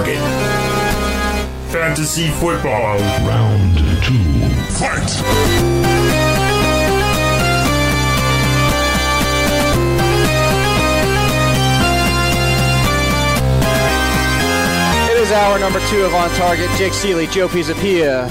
[0.00, 0.18] target.
[1.70, 2.98] Fantasy football.
[3.26, 4.14] Round two.
[4.78, 5.10] Fight!
[15.10, 16.70] It is hour number two of On Target.
[16.76, 18.28] Jake Seeley, Joe Pisapia.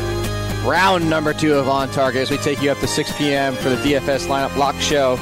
[0.67, 3.53] Round number two of On Target as we take you up to 6 p.m.
[3.53, 5.17] for the DFS Lineup Lock Show.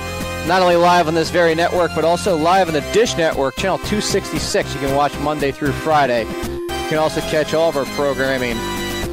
[0.47, 3.79] Not only live on this very network, but also live on the Dish Network, channel
[3.79, 4.73] 266.
[4.73, 6.21] You can watch Monday through Friday.
[6.21, 8.55] You can also catch all of our programming,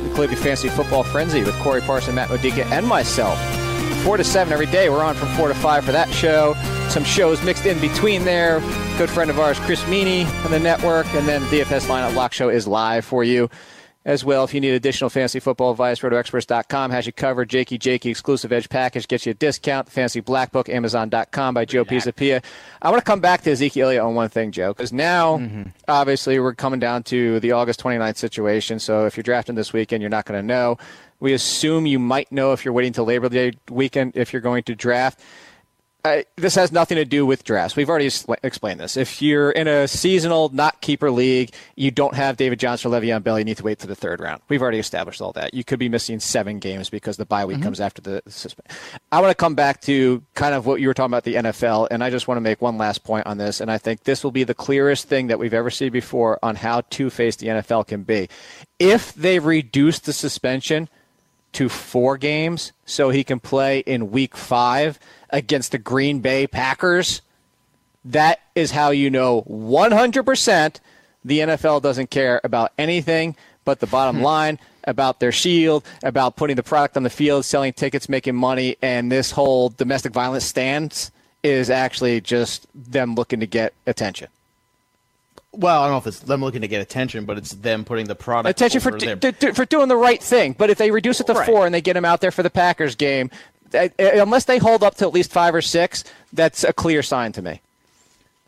[0.06, 3.36] including Fantasy Football Frenzy with Corey Parson, Matt Modica, and myself.
[4.04, 4.88] 4 to 7 every day.
[4.88, 6.54] We're on from 4 to 5 for that show.
[6.88, 8.60] Some shows mixed in between there.
[8.96, 11.12] Good friend of ours, Chris Meaney, on the network.
[11.14, 13.50] And then the DFS Lineup Lock Show is live for you
[14.04, 14.44] as well.
[14.44, 17.48] If you need additional fantasy football advice, rotoexperts.com has you covered.
[17.48, 19.86] Jakey Jakey exclusive edge package gets you a discount.
[19.86, 22.42] The Fantasy Black Book, Amazon.com by Joe Pisapia.
[22.82, 25.70] I want to come back to Ezekiel Elliott on one thing, Joe, because now, mm-hmm.
[25.88, 28.78] obviously, we're coming down to the August 29th situation.
[28.78, 30.78] So if you're drafting this weekend, you're not going to know.
[31.20, 34.64] We assume you might know if you're waiting till Labor Day weekend if you're going
[34.64, 35.20] to draft.
[36.06, 37.76] I, this has nothing to do with drafts.
[37.76, 38.10] We've already
[38.42, 38.98] explained this.
[38.98, 43.22] If you're in a seasonal, not keeper league, you don't have David Johnson or Le'Veon
[43.22, 44.42] Bell, you need to wait to the third round.
[44.50, 45.54] We've already established all that.
[45.54, 47.64] You could be missing seven games because the bye week mm-hmm.
[47.64, 48.76] comes after the suspension.
[49.12, 51.88] I want to come back to kind of what you were talking about the NFL,
[51.90, 53.62] and I just want to make one last point on this.
[53.62, 56.56] And I think this will be the clearest thing that we've ever seen before on
[56.56, 58.28] how two faced the NFL can be.
[58.78, 60.90] If they reduce the suspension,
[61.54, 64.98] to four games so he can play in week five
[65.34, 67.20] against the Green Bay Packers,
[68.06, 70.76] that is how you know 100%
[71.24, 74.22] the NFL doesn't care about anything but the bottom hmm.
[74.22, 78.76] line, about their shield, about putting the product on the field, selling tickets, making money,
[78.80, 81.10] and this whole domestic violence stance
[81.42, 84.28] is actually just them looking to get attention.
[85.52, 88.06] Well, I don't know if it's them looking to get attention, but it's them putting
[88.06, 90.54] the product attention for over do, their- do- do- for doing the right thing.
[90.58, 91.46] But if they reduce it to Right.
[91.46, 93.30] four and they get him out there for the Packers game,
[93.98, 97.42] unless they hold up to at least five or six, that's a clear sign to
[97.42, 97.60] me.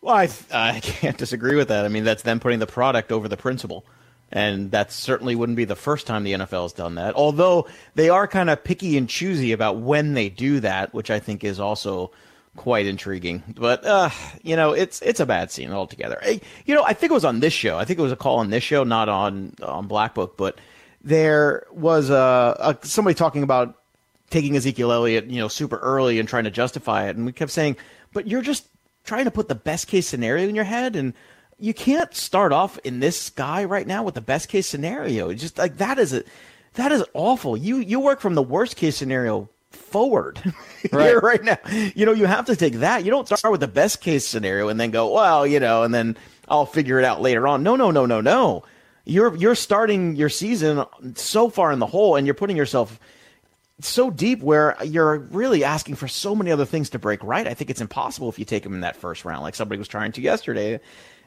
[0.00, 1.84] Well, I, I can't disagree with that.
[1.84, 3.84] I mean, that's them putting the product over the principle.
[4.32, 7.14] And that certainly wouldn't be the first time the NFL has done that.
[7.14, 11.20] Although they are kind of picky and choosy about when they do that, which I
[11.20, 12.10] think is also
[12.56, 13.42] quite intriguing.
[13.54, 14.10] But uh,
[14.42, 16.18] you know, it's it's a bad scene altogether.
[16.22, 17.78] Hey, You know, I think it was on this show.
[17.78, 20.58] I think it was a call on this show, not on on Black Book, but
[21.02, 23.78] there was a, a somebody talking about
[24.30, 27.50] taking Ezekiel Elliott, you know, super early and trying to justify it, and we kept
[27.50, 27.76] saying,
[28.12, 28.66] "But you're just
[29.04, 31.14] trying to put the best case scenario in your head, and
[31.58, 35.30] you can't start off in this guy right now with the best case scenario.
[35.30, 36.24] It's just like that is a
[36.74, 37.56] that is awful.
[37.56, 40.40] You you work from the worst case scenario forward
[40.90, 41.58] here right now.
[41.94, 43.04] You know, you have to take that.
[43.04, 45.94] You don't start with the best case scenario and then go, well, you know, and
[45.94, 46.16] then
[46.48, 47.62] I'll figure it out later on.
[47.62, 48.64] No, no, no, no, no.
[49.04, 52.98] You're you're starting your season so far in the hole, and you're putting yourself
[53.80, 57.46] so deep where you're really asking for so many other things to break right.
[57.46, 59.88] I think it's impossible if you take him in that first round, like somebody was
[59.88, 60.80] trying to yesterday.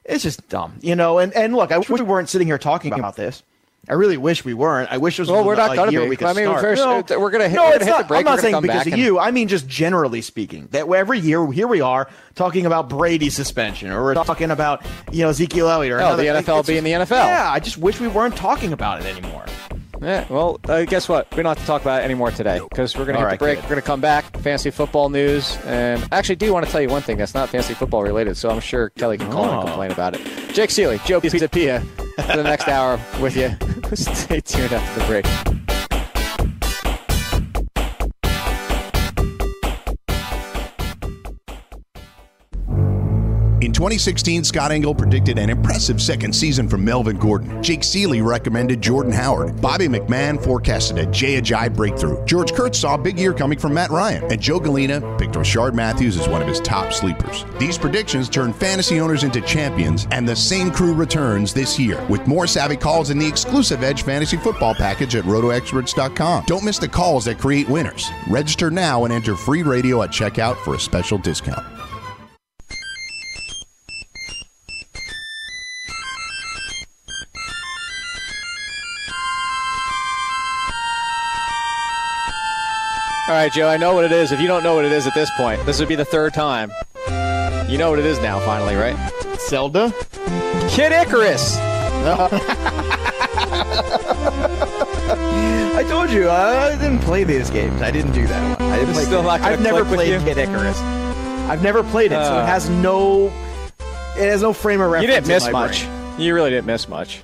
[0.06, 1.20] It's just dumb, you know.
[1.20, 3.44] And and look, I wish we weren't sitting here talking about this.
[3.88, 4.92] I really wish we weren't.
[4.92, 6.10] I wish it was Well, we're not gonna year be.
[6.10, 6.62] we could I mean, start.
[6.62, 8.08] first, no, uh, we're gonna hit- no, we're it's gonna hit the not.
[8.08, 9.20] break, I'm not saying because of and- you.
[9.20, 13.92] I mean, just generally speaking, that every year here we are talking about Brady suspension,
[13.92, 17.10] or we're talking about you know Ezekiel Elliott, or Oh, another, the NFL being just-
[17.10, 17.26] the NFL.
[17.26, 19.46] Yeah, I just wish we weren't talking about it anymore.
[20.02, 21.30] Yeah, well, uh, guess what?
[21.32, 23.40] We don't have to talk about it anymore today because we're going to hit right,
[23.40, 23.56] the break.
[23.58, 23.64] good.
[23.66, 24.38] We're going to come back.
[24.40, 25.58] fancy football news.
[25.66, 28.38] And I actually do want to tell you one thing that's not fancy football related,
[28.38, 29.60] so I'm sure Kelly can call Oh.
[29.60, 30.54] and complain about it.
[30.54, 31.82] Jake Seeley, Joe Pisapia
[32.26, 33.52] for the next hour with you.
[33.96, 35.59] Stay tuned after the break.
[43.62, 47.62] In 2016, Scott Engel predicted an impressive second season from Melvin Gordon.
[47.62, 49.60] Jake Seeley recommended Jordan Howard.
[49.60, 52.24] Bobby McMahon forecasted a Jay Ajayi breakthrough.
[52.24, 54.24] George Kurtz saw a big year coming from Matt Ryan.
[54.32, 57.44] And Joe Galena picked Rishard Matthews as one of his top sleepers.
[57.58, 62.26] These predictions turned fantasy owners into champions, and the same crew returns this year with
[62.28, 66.46] more savvy calls in the exclusive Edge Fantasy Football package at rotoexperts.com.
[66.48, 68.10] Don't miss the calls that create winners.
[68.30, 71.79] Register now and enter free radio at checkout for a special discount.
[83.44, 84.32] Right, Joe, I know what it is.
[84.32, 86.34] If you don't know what it is at this point, this would be the third
[86.34, 86.72] time.
[87.70, 88.96] You know what it is now, finally, right?
[89.48, 89.94] Zelda.
[90.70, 91.58] Kid Icarus.
[95.72, 97.82] I told you I didn't play these games.
[97.82, 98.70] I didn't do that one.
[98.72, 100.20] I didn't play still not I've never played?
[100.22, 100.80] Kid Icarus.
[101.50, 102.44] I've never played it, so Uh.
[102.44, 103.28] it has no.
[104.18, 105.08] It has no frame of reference.
[105.08, 105.86] You didn't miss much.
[105.86, 106.20] brain.
[106.20, 107.24] You really didn't miss much.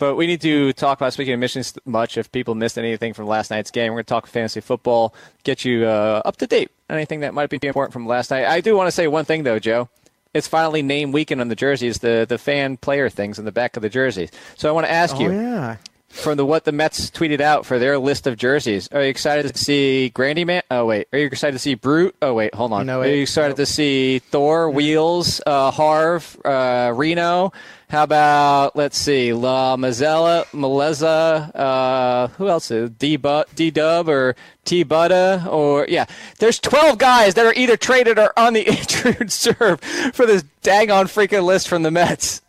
[0.00, 2.16] But we need to talk about speaking of missions much.
[2.16, 5.14] If people missed anything from last night's game, we're going to talk fantasy football,
[5.44, 6.70] get you uh, up to date.
[6.88, 8.46] Anything that might be important from last night.
[8.46, 9.90] I do want to say one thing though, Joe.
[10.32, 13.76] It's finally name weekend on the jerseys, the the fan player things in the back
[13.76, 14.30] of the jerseys.
[14.56, 15.76] So I want to ask Oh you yeah.
[16.08, 18.88] from the what the Mets tweeted out for their list of jerseys.
[18.92, 20.62] Are you excited to see Grandy Man?
[20.70, 22.16] Oh wait, are you excited to see Brute?
[22.22, 22.86] Oh wait, hold on.
[22.86, 27.52] No, know are you excited to see Thor, Wheels, uh, Harv, uh, Reno?
[27.90, 33.18] How about let's see, La Mazzella, Maleza, uh, who else is D
[33.56, 36.06] D Dub or T Butta or yeah?
[36.38, 39.80] There's 12 guys that are either traded or on the injured serve
[40.14, 42.42] for this daggone freaking list from the Mets.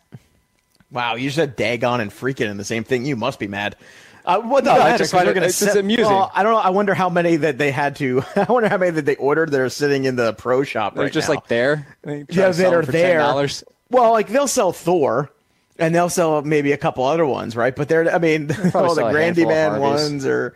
[0.92, 3.04] Wow, you said Dagon and freaking in the same thing.
[3.04, 3.74] You must be mad.
[4.24, 6.04] Uh, what No, the I just They're gonna it's sit- amusing.
[6.04, 6.58] Well, I don't know.
[6.58, 8.22] I wonder how many that they had to.
[8.36, 11.04] I wonder how many that they ordered that are sitting in the pro shop They're
[11.04, 11.34] right just now.
[11.34, 11.96] like there.
[12.02, 13.18] They yeah, to sell that are there.
[13.20, 13.64] $10.
[13.92, 15.30] Well, like they'll sell Thor,
[15.78, 17.74] and they'll sell maybe a couple other ones, right?
[17.74, 20.54] But they're, I mean, all the Grandy Man ones, or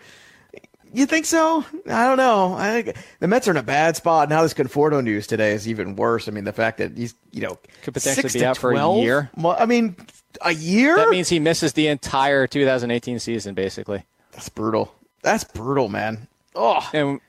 [0.92, 1.64] you think so?
[1.86, 2.54] I don't know.
[2.54, 4.42] I think the Mets are in a bad spot now.
[4.42, 6.28] This Conforto news today is even worse.
[6.28, 9.30] I mean, the fact that he's, you know, Could potentially be out for a year.
[9.36, 9.96] Well, I mean,
[10.40, 10.96] a year.
[10.96, 14.04] That means he misses the entire 2018 season, basically.
[14.32, 14.94] that's brutal.
[15.22, 16.28] That's brutal, man.
[16.54, 17.20] Oh, And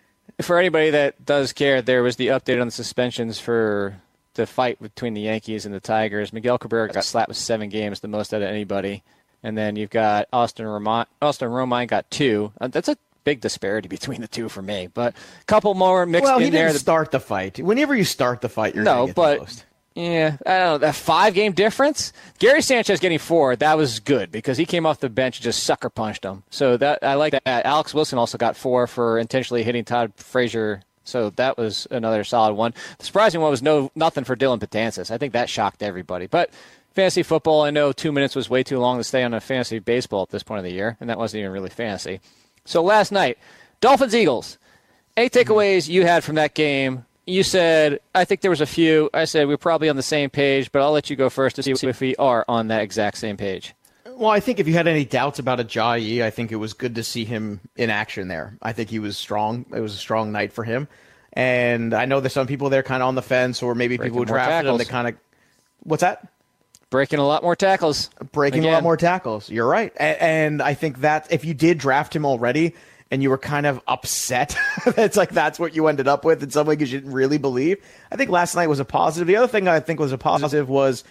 [0.42, 4.01] for anybody that does care, there was the update on the suspensions for
[4.38, 6.31] the fight between the Yankees and the Tigers.
[6.31, 9.04] Miguel Cabrera got slapped with seven games, the most out of anybody.
[9.44, 11.06] And then you've got Austin Romine.
[11.22, 12.51] Austin Romine got two.
[12.60, 14.88] Uh, That's a big disparity between the two for me.
[14.94, 16.63] But a couple more mixed well, he in there.
[16.68, 17.60] didn't that- start the fight.
[17.60, 19.66] Whenever you start the fight, you're no, gonna get the but most.
[19.95, 22.13] yeah, I don't know that five game difference.
[22.40, 25.63] Gary Sanchez getting four, that was good because he came off the bench and just
[25.63, 26.44] sucker punched him.
[26.50, 27.66] So that I like that.
[27.66, 30.81] Alex Wilson also got four for intentionally hitting Todd Frazier.
[31.07, 32.74] So that was another solid one.
[33.00, 35.09] The surprising one was no nothing for Dellin Betances.
[35.09, 36.27] I think that shocked everybody.
[36.27, 36.51] But
[36.94, 39.80] fantasy football, I know two minutes was way too long to stay on a fantasy
[39.80, 42.19] baseball at this point of the year, and that wasn't even really fantasy.
[42.65, 43.38] So last night,
[43.80, 44.57] Dolphins Eagles.
[45.15, 45.51] Any mm-hmm.
[45.51, 47.06] takeaways you had from that game?
[47.25, 49.09] You said, I think there was a few.
[49.13, 51.63] I said, we're probably on the same page, but I'll let you go first to
[51.63, 53.74] see if we are on that exact same page.
[54.18, 56.96] Well, I think if you had any doubts about Ajayi, I think it was good
[56.96, 58.58] to see him in action there.
[58.64, 59.66] I think he was strong.
[59.72, 60.88] It was a strong night for him.
[61.34, 64.14] And I know there's some people there kind of on the fence, or maybe Breaking
[64.14, 65.16] people who drafted him that kind of.
[65.84, 66.28] What's that?
[66.90, 68.10] Breaking a lot more tackles.
[68.31, 69.52] breaking a lot more tackles.
[69.52, 72.74] You're right, and, and I think that if you did draft him already
[73.12, 76.50] and you were kind of upset, it's like that's what you ended up with in
[76.50, 77.78] some way because you didn't really believe.
[78.12, 79.28] I think last night was a positive.
[79.28, 81.04] The other thing I think was a positive was,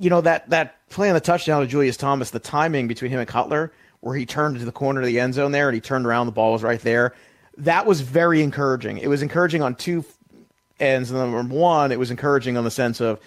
[0.00, 3.20] you know, that that play on the touchdown to Julius Thomas, the timing between him
[3.20, 5.80] and Cutler, where he turned into the corner of the end zone there and he
[5.80, 7.14] turned around, the ball was right there.
[7.58, 8.98] That was very encouraging.
[8.98, 10.04] It was encouraging on two
[10.78, 11.10] ends.
[11.10, 13.20] Number one, it was encouraging on the sense of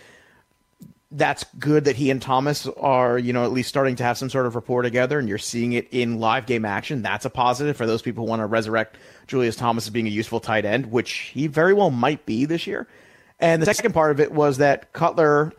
[1.12, 4.30] that's good that he and Thomas are, you know, at least starting to have some
[4.30, 7.02] sort of rapport together and you're seeing it in live game action.
[7.02, 10.12] That's a positive for those people who want to resurrect Julius Thomas as being a
[10.12, 12.88] useful tight end, which he very well might be this year.
[13.40, 15.54] And the second part of it was that Cutler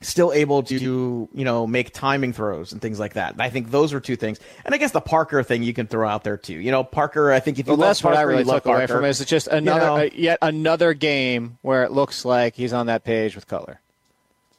[0.00, 3.34] still able to, you know, make timing throws and things like that.
[3.38, 4.38] I think those are two things.
[4.64, 6.54] And I guess the Parker thing you can throw out there too.
[6.54, 8.86] You know, Parker, I think if you Well, that's what I really you took away
[8.86, 9.08] from it.
[9.08, 9.96] Is it's just another, know.
[9.96, 13.80] uh, yet another game where it looks like he's on that page with color.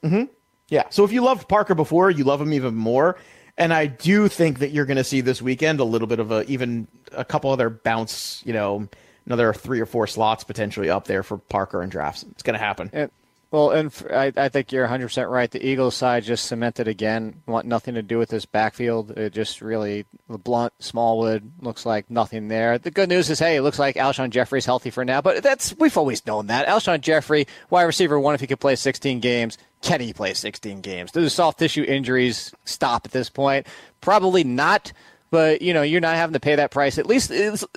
[0.03, 0.24] Hmm.
[0.69, 0.84] Yeah.
[0.89, 3.17] So if you loved Parker before, you love him even more.
[3.58, 6.31] And I do think that you're going to see this weekend a little bit of
[6.31, 8.88] a even a couple other bounce, you know,
[9.25, 12.24] another three or four slots potentially up there for Parker and drafts.
[12.31, 12.89] It's going to happen.
[12.93, 13.12] And,
[13.51, 15.50] well, and I, I think you're 100% right.
[15.50, 19.12] The Eagles side just cemented again, want nothing to do with this backfield.
[19.12, 22.77] It just really, the Blount, Smallwood, looks like nothing there.
[22.77, 25.75] The good news is, hey, it looks like Alshon Jeffery's healthy for now, but that's
[25.79, 26.68] we've always known that.
[26.68, 30.82] Alshon Jeffery, wide receiver one, if he could play 16 games, can he play 16
[30.82, 31.12] games?
[31.12, 33.65] Do the soft tissue injuries stop at this point?
[34.00, 34.94] Probably not,
[35.32, 37.00] but, you know, you're not having to pay that price.
[37.00, 37.32] At least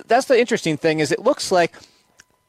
[0.05, 1.73] that's the interesting thing is it looks like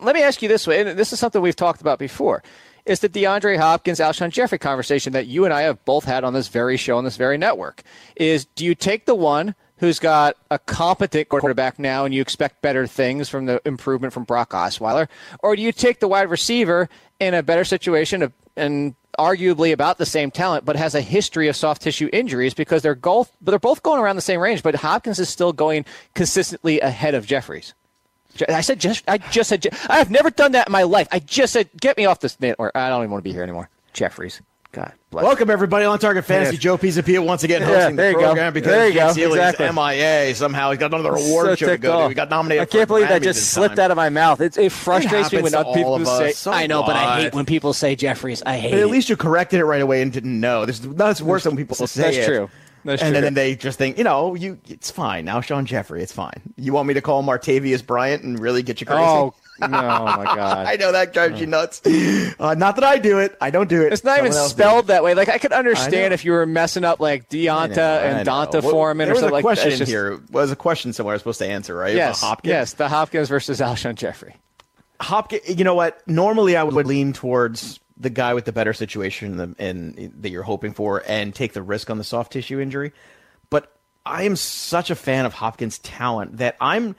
[0.00, 2.43] let me ask you this way, and this is something we've talked about before.
[2.87, 6.35] Is the DeAndre Hopkins, Alshon Jeffery conversation that you and I have both had on
[6.35, 7.83] this very show, on this very network?
[8.14, 12.61] Is do you take the one who's got a competent quarterback now and you expect
[12.61, 15.09] better things from the improvement from Brock Osweiler?
[15.41, 19.97] Or do you take the wide receiver in a better situation of, and arguably about
[19.97, 23.59] the same talent, but has a history of soft tissue injuries because they're both, they're
[23.59, 27.73] both going around the same range, but Hopkins is still going consistently ahead of Jeffries?
[28.49, 29.05] I said just.
[29.09, 29.67] I just said.
[29.88, 31.09] I have never done that in my life.
[31.12, 32.37] I just said, get me off this.
[32.59, 33.69] Or I don't even want to be here anymore.
[33.93, 34.41] Jeffries.
[34.73, 35.23] God bless.
[35.25, 36.57] Welcome everybody on Target Fantasy.
[36.57, 36.61] Yeah.
[36.61, 38.25] Joe Pisapia once again Yeah, hosting there the you go.
[38.26, 39.29] program because There you Jake go.
[39.35, 39.71] Exactly.
[39.71, 40.35] MIA.
[40.35, 42.09] Somehow he's got another award So show to go to.
[42.09, 42.62] We got nominated.
[42.62, 43.85] I can't believe that just slipped time.
[43.85, 44.41] out of my mouth.
[44.41, 46.19] It, it frustrates me when other people all of us.
[46.19, 46.33] say.
[46.33, 48.43] So I know, but I hate when people say Jeffries.
[48.45, 48.83] I hate But it.
[48.83, 50.67] at least you corrected it right away and didn't know.
[50.67, 52.26] This that's worse than people say That's it.
[52.26, 52.50] true.
[52.87, 55.25] And then they just think, you know, you it's fine.
[55.25, 56.41] Now Sean Jeffrey, it's fine.
[56.57, 59.00] You want me to call Martavius Bryant and really get you crazy?
[59.03, 60.67] Oh no, my God!
[60.67, 61.81] I know that drives you nuts.
[61.87, 63.37] Uh, not that I do it.
[63.41, 63.93] I don't do it.
[63.93, 65.14] It's not even Someone else spelled that way.
[65.14, 66.14] Like I could understand know.
[66.14, 68.29] if you were messing up like I Deonta I and.
[68.29, 69.73] Donta Foreman there or was something a like question that.
[69.75, 70.21] It's just- here.
[70.31, 71.95] Was a question somewhere I was supposed to answer, right?
[71.95, 72.50] Yes, About Hopkins.
[72.50, 74.35] yes, the Hopkins versus Alshon Jeffery.
[75.00, 75.43] Hopkins.
[75.57, 76.03] You know what?
[76.09, 80.44] Normally, I would lean towards the guy with the better situation and, and that you're
[80.44, 82.92] hoping for, and take the risk on the soft tissue injury.
[83.50, 83.75] But
[84.06, 86.94] I am such a fan of Hopkins' talent that I'm.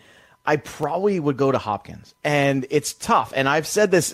[0.46, 3.32] I probably would go to Hopkins, and it's tough.
[3.36, 4.14] And I've said this.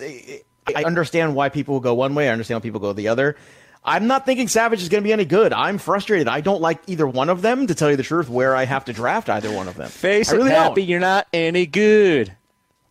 [0.74, 2.28] I understand why people will go one way.
[2.28, 3.36] I understand why people go the other.
[3.84, 5.52] I'm not thinking Savage is going to be any good.
[5.52, 6.28] I'm frustrated.
[6.28, 8.84] I don't like either one of them, to tell you the truth, where I have
[8.84, 9.88] to draft either one of them.
[9.88, 10.62] Face I really it, don't.
[10.62, 12.36] happy, you're not any good.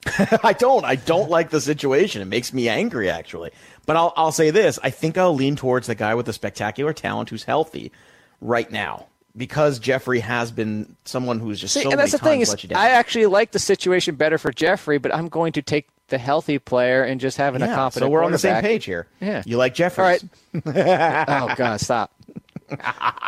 [0.44, 0.84] I don't.
[0.84, 2.22] I don't like the situation.
[2.22, 3.52] It makes me angry, actually.
[3.86, 6.94] But I'll I'll say this: I think I'll lean towards the guy with the spectacular
[6.94, 7.92] talent who's healthy
[8.40, 12.42] right now because Jeffery has been someone who's just See, so and that's the thing
[12.42, 12.80] is, let you down.
[12.80, 16.60] I actually like the situation better for Jeffery, but I'm going to take the healthy
[16.60, 18.10] player and just having a yeah, confident.
[18.10, 19.08] so we're on the same page here.
[19.20, 19.44] Yeah.
[19.46, 20.04] you like Jeffery?
[20.04, 21.26] All right.
[21.28, 22.12] oh God, stop.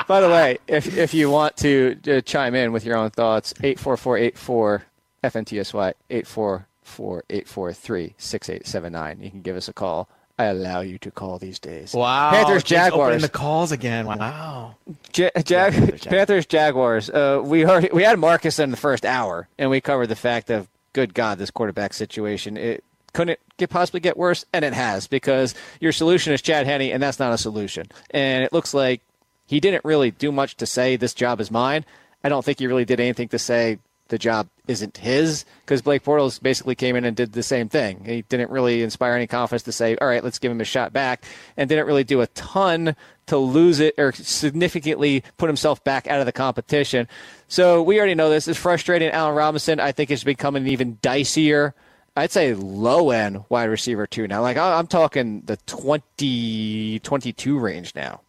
[0.07, 3.53] By the way, if if you want to uh, chime in with your own thoughts,
[3.61, 4.83] eight four four eight four
[5.23, 9.21] FNTSY eight four four eight four three six eight seven nine.
[9.21, 10.07] You can give us a call.
[10.39, 11.93] I allow you to call these days.
[11.93, 13.21] Wow, Panthers Jaguars.
[13.21, 14.05] the calls again.
[14.07, 14.75] Wow.
[15.15, 16.05] Ja- Jag- Panthers, Jaguars.
[16.05, 17.09] Panthers Jaguars.
[17.09, 20.49] Uh, we already we had Marcus in the first hour, and we covered the fact
[20.49, 22.57] of good God, this quarterback situation.
[22.57, 26.81] It couldn't get possibly get worse, and it has because your solution is Chad Henne,
[26.91, 27.85] and that's not a solution.
[28.09, 29.01] And it looks like
[29.45, 31.85] he didn't really do much to say this job is mine.
[32.23, 33.77] I don't think he really did anything to say
[34.09, 38.03] the job isn't his because Blake Bortles basically came in and did the same thing.
[38.05, 40.93] He didn't really inspire any confidence to say, all right, let's give him a shot
[40.93, 41.23] back,
[41.57, 42.95] and didn't really do a ton
[43.27, 47.07] to lose it or significantly put himself back out of the competition.
[47.47, 48.47] So we already know this.
[48.47, 49.09] It's frustrating.
[49.09, 51.73] Allen Robinson, I think, is becoming an even dicier.
[52.15, 54.41] I'd say low end wide receiver too now.
[54.41, 58.21] Like I- I'm talking the 20, 22 range now.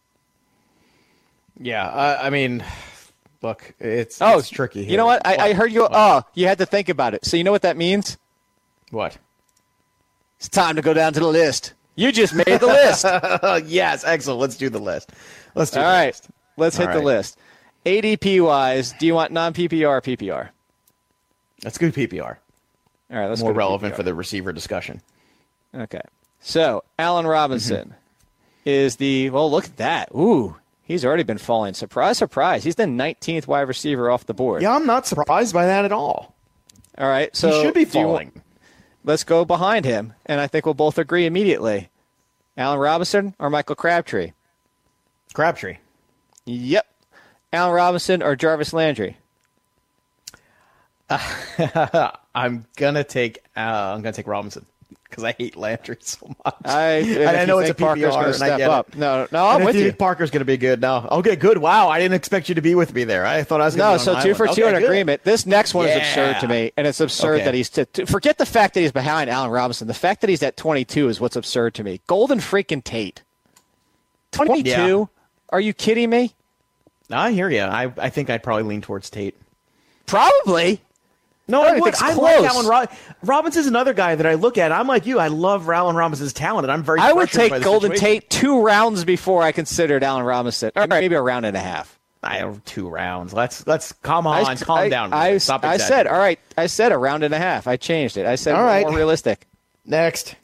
[1.59, 2.63] Yeah, uh, I mean,
[3.45, 4.83] look, it's Oh, it's tricky.
[4.83, 5.25] You know what?
[5.25, 5.87] I, I heard you.
[5.89, 7.25] Oh, you had to think about it.
[7.25, 8.17] So you know what that means?
[8.91, 9.17] what?
[10.37, 11.73] It's time to go down to the list.
[11.95, 13.05] You just made the list.
[13.71, 14.39] Yes, excellent.
[14.41, 15.11] Let's do the list.
[15.53, 16.27] Let's do the right, list.
[16.57, 17.37] let's hit All the list.
[17.85, 20.49] ADP wise, do you want non PPR or PPR?
[21.63, 22.37] Let's go PPR.
[23.11, 23.97] All right, let's More go relevant PPR.
[23.97, 25.01] for the receiver discussion.
[25.73, 26.01] Okay.
[26.41, 28.69] So Allen Robinson mm-hmm.
[28.69, 29.49] is the well.
[29.49, 30.09] Look at that.
[30.13, 31.73] Ooh, he's already been falling.
[31.73, 32.63] Surprise, surprise.
[32.63, 34.61] He's the 19th wide receiver off the board.
[34.61, 36.33] Yeah, I'm not surprised by that at all.
[36.97, 37.35] All right.
[37.35, 38.31] So he should be do you falling.
[39.03, 41.89] let's go behind him, and I think we'll both agree immediately.
[42.57, 44.31] Allen Robinson or Michael Crabtree?
[45.33, 45.77] Crabtree.
[46.45, 46.87] Yep.
[47.51, 49.17] Allen Robinson or Jarvis Landry?
[51.09, 53.39] I'm gonna take.
[53.55, 54.65] Uh, I'm gonna take Robinson
[55.09, 56.55] because I hate Landry so much.
[56.65, 56.97] I,
[57.41, 58.69] I know it's a Parker's PPR, gonna and I step get it.
[58.69, 58.95] up.
[58.95, 59.93] No, no, I'm I with think you.
[59.93, 60.81] Parker's gonna be good.
[60.81, 61.57] No, okay, good.
[61.57, 63.25] Wow, I didn't expect you to be with me there.
[63.25, 63.75] I thought I was.
[63.75, 64.37] No, so two island.
[64.37, 64.83] for two Okay, in good.
[64.83, 65.23] agreement.
[65.23, 67.45] This next one is absurd to me, and it's absurd Okay.
[67.45, 69.87] that he's to, to- forget the fact that he's behind Allen Robinson.
[69.87, 72.01] The fact that he's at 22 is what's absurd to me.
[72.07, 73.21] Golden freaking Tate,
[74.31, 74.69] 22.
[74.69, 75.05] Yeah.
[75.49, 76.33] Are you kidding me?
[77.11, 77.61] I hear you.
[77.61, 79.35] I, I think I'd probably lean towards Tate.
[80.07, 80.81] Probably.
[81.47, 81.83] No, I I would.
[81.83, 82.43] I it's like close.
[82.45, 82.91] Allen Rob-
[83.23, 84.71] Robinson's another guy that I look at.
[84.71, 85.19] I'm like you.
[85.19, 86.99] I love Allen Robinson's talent, and I'm very.
[86.99, 88.21] I would take Golden situation.
[88.21, 90.71] Tate two rounds before I considered Allen Robinson.
[90.75, 91.99] All right, maybe a round and a half.
[92.23, 93.31] I have two rounds.
[93.33, 95.13] Let's let's calm on, I, calm I- down.
[95.13, 96.39] I, Stop I said, all right.
[96.57, 97.67] I said a round and a half.
[97.67, 98.25] I changed it.
[98.25, 98.87] I said All right.
[98.87, 99.45] more realistic.
[99.85, 100.35] next.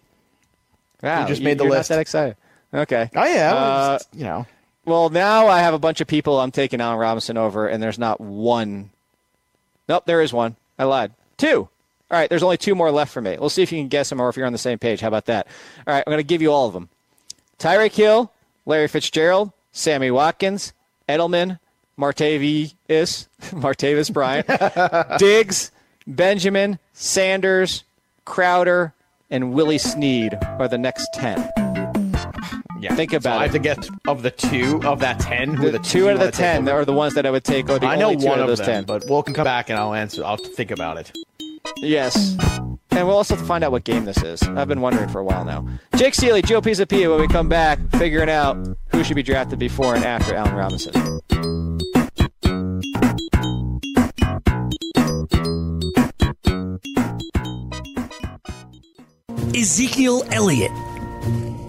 [1.01, 1.89] Wow, you just you- made the list.
[1.89, 2.35] Not that excited.
[2.71, 3.09] Okay.
[3.15, 3.57] I am.
[3.57, 4.45] Uh, It's- you know.
[4.85, 7.97] Well, now I have a bunch of people I'm taking Allen Robinson over, and there's
[7.99, 8.91] not one.
[9.89, 10.55] Nope, there is one.
[10.81, 11.11] I lied.
[11.37, 11.69] Two.
[12.09, 13.37] All right, there's only two more left for me.
[13.39, 14.99] We'll see if you can guess them or if you're on the same page.
[14.99, 15.45] How about that?
[15.85, 16.89] All right, I'm going to give you all of them
[17.59, 18.31] Tyreek Hill,
[18.65, 20.73] Larry Fitzgerald, Sammy Watkins,
[21.07, 21.59] Edelman,
[21.99, 22.73] Martavius,
[23.51, 24.47] Martavis Bryant,
[25.19, 25.71] Diggs,
[26.07, 27.83] Benjamin, Sanders,
[28.25, 28.93] Crowder,
[29.29, 31.60] and Willie Snead are the next 10.
[32.81, 32.95] Yeah.
[32.95, 35.53] Think So about I have to get of the two of that ten.
[35.53, 36.81] Who The the two you out of the ten over?
[36.81, 37.69] are the ones that I would take.
[37.69, 38.83] Or the I know only two one of of those them, ten.
[38.85, 40.25] but we'll come back and I'll answer.
[40.25, 41.11] I'll think about it.
[41.77, 42.35] Yes.
[42.93, 44.41] And we'll also find out what game this is.
[44.43, 45.65] I've been wondering for a while now.
[45.95, 48.57] Jake Seeley, Joe Pisapia, when we come back, figuring out
[48.91, 51.21] who should be drafted before and after Allen Robinson.
[59.55, 60.71] Ezekiel Elliott,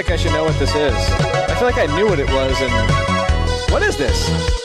[0.00, 0.94] Like I should know what this is.
[0.94, 4.16] I feel like I knew what it was, and what is this?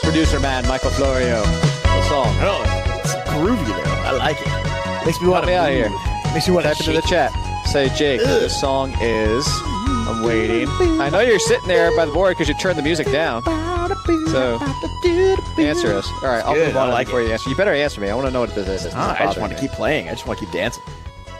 [0.02, 1.42] Producer man, Michael Florio.
[1.42, 2.32] What song?
[2.40, 2.62] Oh,
[3.04, 3.92] it's groovy though.
[4.08, 5.04] I like it.
[5.04, 5.90] Makes me want to out here.
[6.32, 7.32] Makes me want to Type into the chat.
[7.66, 9.46] Say, Jake, this song is.
[10.08, 10.70] I'm waiting.
[11.02, 13.42] I know you're sitting there by the board because you turned the music down.
[14.28, 14.58] So,
[15.58, 16.08] answer us.
[16.22, 16.68] All right, I'll good.
[16.68, 17.26] move on I like before it.
[17.26, 17.50] you answer.
[17.50, 18.08] You better answer me.
[18.08, 18.92] I want to know what this is.
[18.94, 19.68] Ah, I just want to me.
[19.68, 20.08] keep playing.
[20.08, 20.82] I just want to keep dancing.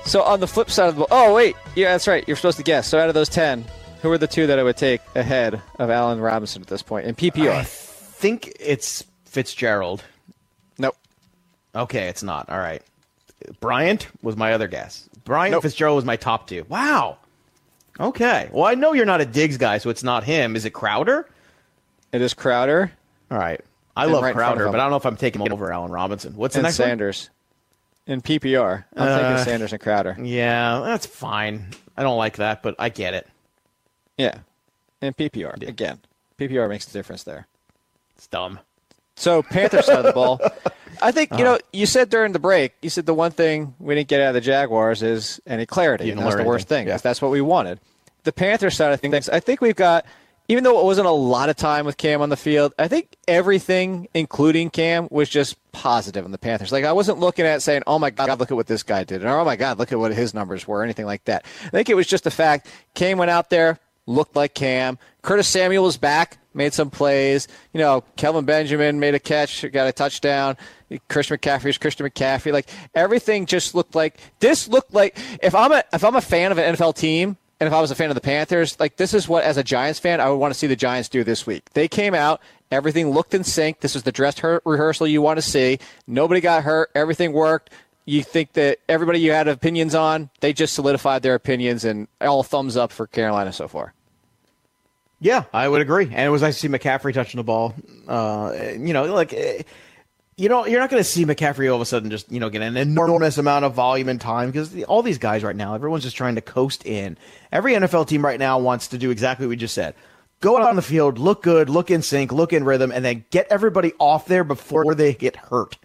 [0.04, 2.22] So on the flip side of the oh wait, yeah, that's right.
[2.28, 2.86] You're supposed to guess.
[2.88, 3.64] So out of those ten,
[4.06, 7.06] who are the two that I would take ahead of Allen Robinson at this point
[7.06, 7.50] in PPR?
[7.50, 10.04] I think it's Fitzgerald.
[10.78, 10.96] nope.
[11.74, 12.48] Okay, it's not.
[12.48, 12.82] All right.
[13.60, 15.08] Bryant was my other guess.
[15.24, 15.62] Bryant Nope.
[15.62, 16.64] Fitzgerald was my top two.
[16.68, 17.18] Wow.
[17.98, 18.48] Okay.
[18.52, 20.54] Well, I know you're not a Diggs guy, so it's not him.
[20.54, 21.28] Is it Crowder?
[22.12, 22.92] It is Crowder
[23.30, 23.60] All right.
[23.96, 25.40] I And love right in front of Crowder, but I don't know if I'm taking
[25.42, 26.36] him over Allen Robinson.
[26.36, 26.88] What's the and next one?
[26.88, 27.30] Sanders.
[28.06, 30.16] In PPR, I'm Uh, taking Sanders and Crowder.
[30.22, 31.66] Yeah, that's fine.
[31.96, 33.26] I don't like that, but I get it.
[34.18, 34.38] Yeah,
[35.02, 35.98] And PPR again.
[36.38, 37.46] PPR makes a difference there.
[38.16, 38.60] It's dumb.
[39.16, 40.40] So Panthers side of the ball.
[41.02, 41.38] I think Uh-huh.
[41.38, 41.58] you know.
[41.72, 44.34] You said during the break, you said the one thing we didn't get out of
[44.34, 46.10] the Jaguars is any clarity.
[46.10, 46.86] And that's the learn worst thing.
[46.86, 46.96] Yeah.
[46.98, 47.80] That's what we wanted.
[48.24, 50.04] The Panthers side of things, I think we've got.
[50.48, 53.16] Even though it wasn't a lot of time with Cam on the field, I think
[53.26, 56.70] everything, including Cam, was just positive in the Panthers.
[56.70, 59.24] Like I wasn't looking at saying, "Oh my God, look at what this guy did,"
[59.24, 61.44] or "Oh my God, look at what his numbers were," or anything like that.
[61.64, 64.98] I think it was just the fact Cam went out there, looked like Cam.
[65.22, 67.46] Curtis Samuel was back, made some plays.
[67.72, 70.56] You know, Kelvin Benjamin made a catch, got a touchdown.
[71.08, 72.52] Christian McCaffrey's Christian McCaffrey.
[72.52, 76.52] Like everything just looked like this looked like if I'm a if I'm a fan
[76.52, 79.14] of an NFL team and if I was a fan of the Panthers, like this
[79.14, 81.46] is what as a Giants fan I would want to see the Giants do this
[81.46, 81.68] week.
[81.70, 82.40] They came out,
[82.70, 83.80] everything looked in sync.
[83.80, 85.78] This was the dress rehearsal you want to see.
[86.06, 87.70] Nobody got hurt, everything worked.
[88.08, 92.44] You think that everybody you had opinions on, they just solidified their opinions and all
[92.44, 93.94] thumbs up for Carolina so far.
[95.20, 96.04] Yeah, I would agree.
[96.04, 97.74] And it was nice to see McCaffrey touching the ball.
[98.06, 99.62] Uh, you know, like eh,
[100.36, 102.50] you know, you're not going to see McCaffrey all of a sudden just you know
[102.50, 105.74] get an enormous amount of volume and time because the, all these guys right now,
[105.74, 107.16] everyone's just trying to coast in.
[107.50, 109.94] Every NFL team right now wants to do exactly what we just said.
[110.40, 113.24] Go out on the field, look good, look in sync, look in rhythm, and then
[113.30, 115.78] get everybody off there before they get hurt.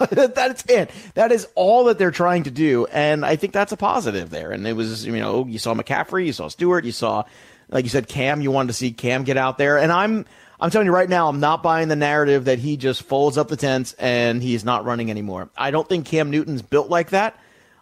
[0.10, 0.90] that's it.
[1.14, 4.50] That is all that they're trying to do, and I think that's a positive there.
[4.50, 7.24] And it was, you know, you saw McCaffrey, you saw Stewart, you saw,
[7.72, 8.40] like you said, Cam.
[8.40, 10.26] You wanted to see Cam get out there, and I'm,
[10.60, 13.48] I'm telling you right now, I'm not buying the narrative that he just folds up
[13.48, 15.50] the tents and he's not running anymore.
[15.56, 17.36] I don't think Cam Newton's built like that.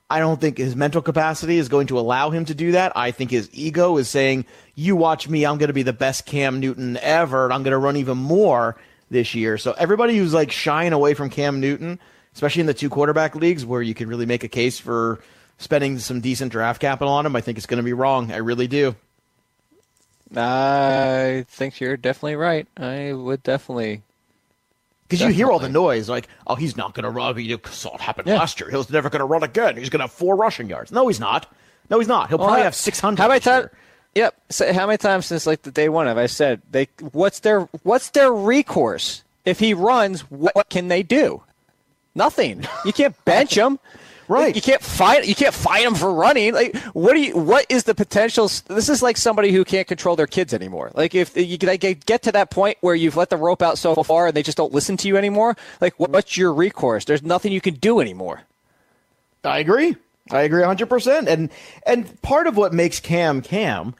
[0.09, 2.97] I don't think his mental capacity is going to allow him to do that.
[2.97, 6.27] I think his ego is saying, "You watch me, I'm going to be the best
[6.27, 8.77] Cam Newton ever, and I'm going to run even more
[9.09, 12.01] this year." So everybody who's like shying away from Cam Newton,
[12.35, 15.21] especially in the two quarterback leagues where you can really make a case for
[15.59, 18.33] spending some decent draft capital on him, I think it's going to be wrong.
[18.33, 18.97] I really do.
[20.37, 22.67] I think you're definitely right.
[22.77, 24.03] I would definitely.
[25.09, 27.95] Because you hear all the noise, like, "Oh, he's not going to run." You saw
[27.97, 28.39] it happen Yeah.
[28.39, 28.71] last year.
[28.71, 29.77] He's never going to run again.
[29.77, 30.93] He's going to have four rushing yards.
[30.93, 31.47] No, he's not.
[31.91, 32.29] No, he's not.
[32.29, 33.21] He'll probably Well, have six hundred.
[33.23, 33.69] How many times?
[34.15, 34.35] Yep.
[34.51, 36.89] So how many times since like the day one have I said they?
[37.13, 39.25] What's their What's their recourse?
[39.45, 41.43] If he runs, what, what can they do?
[42.15, 42.65] Nothing.
[42.85, 43.79] You can't bench him.
[44.31, 44.55] Right.
[44.55, 45.27] You can't fight.
[45.27, 46.55] You can't fight him for running.
[46.55, 47.37] Like, what do you?
[47.37, 48.49] What is the potential?
[48.69, 50.93] This is like somebody who can't control their kids anymore.
[50.95, 54.01] Like, if you like, get to that point where you've let the rope out so
[54.05, 57.05] far and they just don't listen to you anymore, like, what's your recourse?
[57.05, 58.43] There's nothing you can do anymore.
[59.43, 59.97] I agree.
[60.31, 61.27] I agree 100%.
[61.27, 61.51] And
[61.85, 63.97] and part of what makes Cam Cam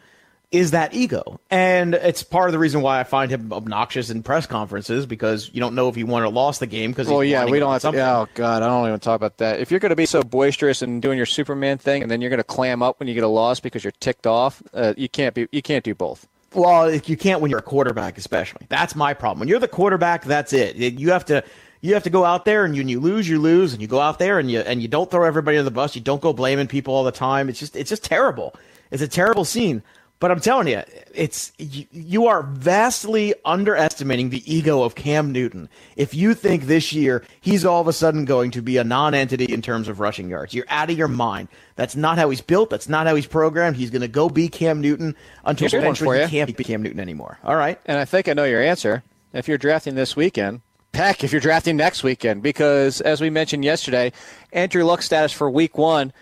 [0.51, 1.39] is that ego.
[1.49, 5.49] And it's part of the reason why I find him obnoxious in press conferences because
[5.53, 7.71] you don't know if he won or lost the game because Well, yeah, we don't
[7.71, 7.87] have to.
[7.87, 8.01] something.
[8.01, 9.61] Oh God, I don't even talk about that.
[9.61, 12.31] If you're going to be so boisterous and doing your Superman thing, and then you're
[12.31, 15.09] going to clam up when you get a loss because you're ticked off, uh, you
[15.09, 15.47] can't be.
[15.53, 16.27] You can't do both.
[16.53, 18.67] Well, you can't when you're a quarterback, especially.
[18.69, 19.39] That's my problem.
[19.41, 20.75] When you're the quarterback, that's it.
[20.75, 21.45] You have to
[21.81, 24.01] you have to go out there and you, you lose, you lose, and you go
[24.01, 25.95] out there and you and you don't throw everybody under the bus.
[25.95, 27.49] You don't go blaming people all the time.
[27.49, 28.55] It's just it's just terrible.
[28.91, 29.85] It's a terrible scene.
[30.21, 30.83] But I'm telling you,
[31.15, 35.71] it's you, you are vastly underestimating the ego of Cam Newton.
[35.97, 39.47] If you think this year he's all of a sudden going to be a non-entity
[39.47, 41.49] in terms of rushing yards, you're out of your mind.
[41.77, 42.69] That's not how he's built.
[42.69, 43.77] That's not how he's programmed.
[43.77, 47.01] He's going to go be Cam Newton until Here's eventually he can't be Cam Newton
[47.01, 47.39] anymore.
[47.43, 47.81] All right.
[47.87, 49.03] And I think I know your answer.
[49.33, 50.61] If you're drafting this weekend,
[50.93, 54.13] heck, if you're drafting next weekend, because as we mentioned yesterday,
[54.53, 56.13] Andrew Luck's status for week one,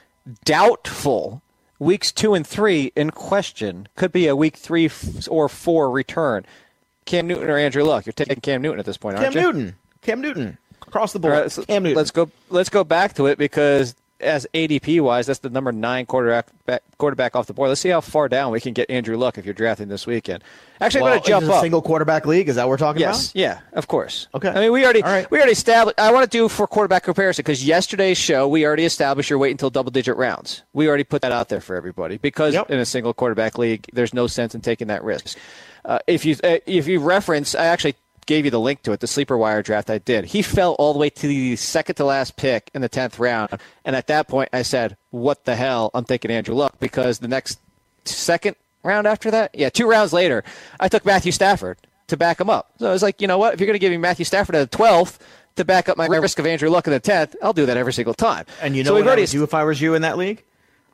[0.44, 1.42] doubtful.
[1.78, 3.88] Weeks two and three in question.
[3.94, 6.44] Could be a week three f- or four return.
[7.04, 8.04] Cam Newton or Andrew Luck?
[8.04, 9.40] You're taking Cam Newton at this point, aren't you?
[9.40, 9.52] Cam?
[9.54, 9.76] Newton.
[10.02, 10.58] Cam Newton.
[10.82, 11.32] Across the board.
[11.34, 11.96] right, so Cam Newton.
[11.96, 12.30] Let's go.
[12.50, 16.48] Let's go back to it because as ADP wise, that's the number nine quarterback
[16.98, 17.68] quarterback off the board.
[17.68, 20.42] Let's see how far down we can get Andrew Luck if you're drafting this weekend.
[20.80, 21.60] Actually, well, I'm going to jump is up.
[21.62, 22.48] single quarterback league.
[22.48, 23.40] Is that what we're talking Yes, about?
[23.40, 24.28] yeah, of course.
[24.34, 24.48] Okay.
[24.48, 25.30] I mean, we already right.
[25.30, 25.98] we already established.
[26.00, 29.54] I want to do for quarterback comparison because yesterday's show we already established you're waiting
[29.54, 30.62] until double digit rounds.
[30.72, 32.70] We already put that out there for everybody because Yep.
[32.70, 35.38] in a single quarterback league, there's no sense in taking that risk.
[35.84, 37.94] Uh, if you uh, if you reference, I actually
[38.28, 40.26] gave you the link to it, the sleeper wire draft I did.
[40.26, 43.58] He fell all the way to the second to last pick in the tenth round,
[43.84, 47.26] and at that point I said, "What the hell?" I'm taking Andrew Luck because the
[47.26, 47.58] next
[48.04, 50.44] second round after that, yeah, two rounds later,
[50.78, 52.70] I took Matthew Stafford to back him up.
[52.78, 53.54] So I was like, you know what?
[53.54, 55.18] If you're going to give me Matthew Stafford at the 12th
[55.56, 57.92] to back up my risk of Andrew Luck in the 10th, I'll do that every
[57.92, 58.46] single time.
[58.60, 60.02] And you know so what we've I already would do if I was you in
[60.02, 60.42] that league?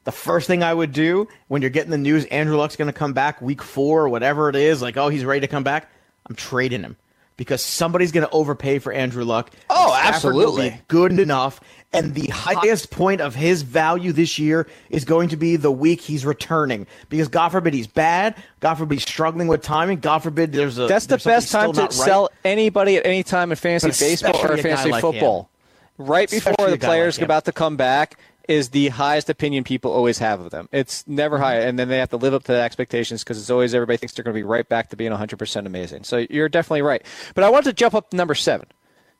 [0.04, 2.92] The first thing I would do when you're getting the news Andrew Luck's going to
[2.92, 5.88] come back week four or whatever it is, like, oh, he's ready to come back,
[6.26, 6.96] I'm trading him.
[7.36, 9.50] Because somebody's going to overpay for Andrew Luck.
[9.68, 10.70] Oh, and will absolutely.
[10.70, 11.60] be good enough.
[11.92, 16.00] And the highest point of his value this year is going to be the week
[16.00, 16.86] he's returning.
[17.08, 18.36] Because God forbid he's bad.
[18.60, 19.98] God forbid he's struggling with timing.
[19.98, 20.86] God forbid there's a.
[20.86, 21.92] That's the there's something best time to right.
[21.92, 25.50] sell anybody at any time in fantasy baseball or especially a guy fantasy like football.
[25.96, 28.18] Right before Especially the players like about to come back
[28.48, 30.68] is the highest opinion people always have of them.
[30.72, 33.50] It's never high, and then they have to live up to the expectations because it's
[33.50, 36.04] always everybody thinks they're going to be right back to being 100% amazing.
[36.04, 37.04] So you're definitely right.
[37.34, 38.66] But I wanted to jump up to number seven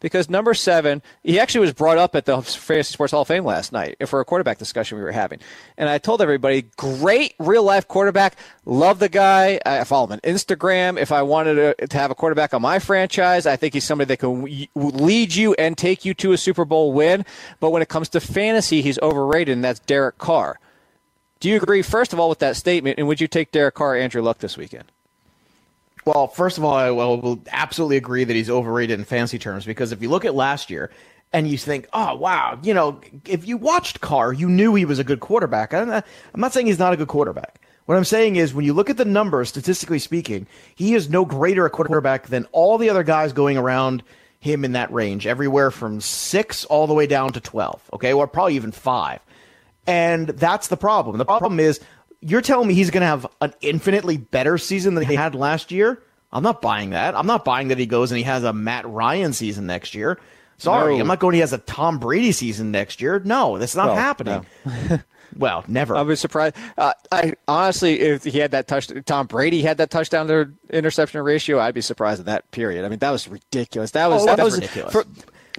[0.00, 3.44] because number seven, he actually was brought up at the Fantasy Sports Hall of Fame
[3.44, 5.40] last night for a quarterback discussion we were having.
[5.78, 8.36] And I told everybody, great real life quarterback.
[8.64, 9.60] Love the guy.
[9.64, 11.00] I follow him on Instagram.
[11.00, 14.08] If I wanted to, to have a quarterback on my franchise, I think he's somebody
[14.08, 17.24] that can lead you and take you to a Super Bowl win.
[17.60, 20.58] But when it comes to fantasy, he's overrated, and that's Derek Carr.
[21.40, 22.98] Do you agree, first of all, with that statement?
[22.98, 24.84] And would you take Derek Carr or Andrew Luck this weekend?
[26.04, 29.64] Well, first of all, I will, will absolutely agree that he's overrated in fantasy terms
[29.64, 30.90] because if you look at last year
[31.32, 34.98] and you think, oh, wow, you know, if you watched Carr, you knew he was
[34.98, 35.72] a good quarterback.
[35.72, 37.60] I'm not, I'm not saying he's not a good quarterback.
[37.86, 41.24] What I'm saying is when you look at the numbers, statistically speaking, he is no
[41.24, 44.02] greater a quarterback than all the other guys going around
[44.40, 48.26] him in that range, everywhere from six all the way down to 12, okay, or
[48.26, 49.20] probably even five.
[49.86, 51.18] And that's the problem.
[51.18, 51.80] The problem is
[52.26, 55.70] you're telling me he's going to have an infinitely better season than he had last
[55.70, 56.02] year?
[56.32, 57.14] I'm not buying that.
[57.14, 60.18] I'm not buying that he goes and he has a Matt Ryan season next year.
[60.58, 61.00] Sorry, No.
[61.00, 63.20] I'm not going he has a Tom Brady season next year.
[63.24, 64.46] No, that's not Well, happening.
[65.36, 65.96] well, never.
[65.96, 66.56] I was surprised.
[66.78, 71.20] Uh, I honestly, if he had that touch, Tom Brady had that touchdown to interception
[71.22, 72.84] ratio, I'd be surprised at that period.
[72.84, 73.90] I mean, that was ridiculous.
[73.92, 74.92] That was Oh, that was ridiculous.
[74.92, 75.04] For,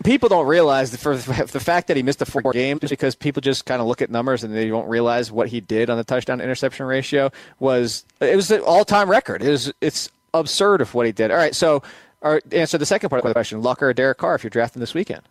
[0.03, 3.41] people don't realize that for the fact that he missed the four games because people
[3.41, 6.03] just kind of look at numbers and they don't realize what he did on the
[6.03, 9.41] touchdown interception ratio was it was an all time record.
[9.41, 11.31] It was it's absurd of what he did.
[11.31, 11.81] All right, so.
[12.21, 14.79] Or answer the second part of the question: Luck or Derek Carr if you're drafting
[14.79, 15.21] this weekend.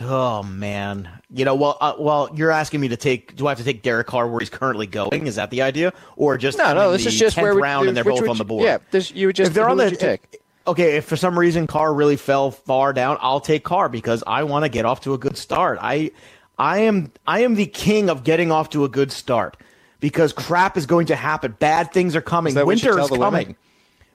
[0.00, 3.36] Oh man, you know, well, uh, well, you're asking me to take.
[3.36, 5.26] Do I have to take Derek Carr where he's currently going?
[5.28, 7.62] Is that the idea, or just No, no, this the is just 10th where we-
[7.62, 8.64] round and they're both on the board?
[8.64, 10.40] yeah, this- you would just- if they're on the take?
[10.68, 14.42] Okay, if for some reason Carr really fell far down, I'll take Carr because I
[14.42, 15.78] want to get off to a good start.
[15.80, 16.10] I,
[16.58, 19.56] I am, I am the king of getting off to a good start
[19.98, 21.56] because crap is going to happen.
[21.58, 22.50] Bad things are coming.
[22.50, 23.44] Is that what you Winter is the women?
[23.44, 23.56] coming.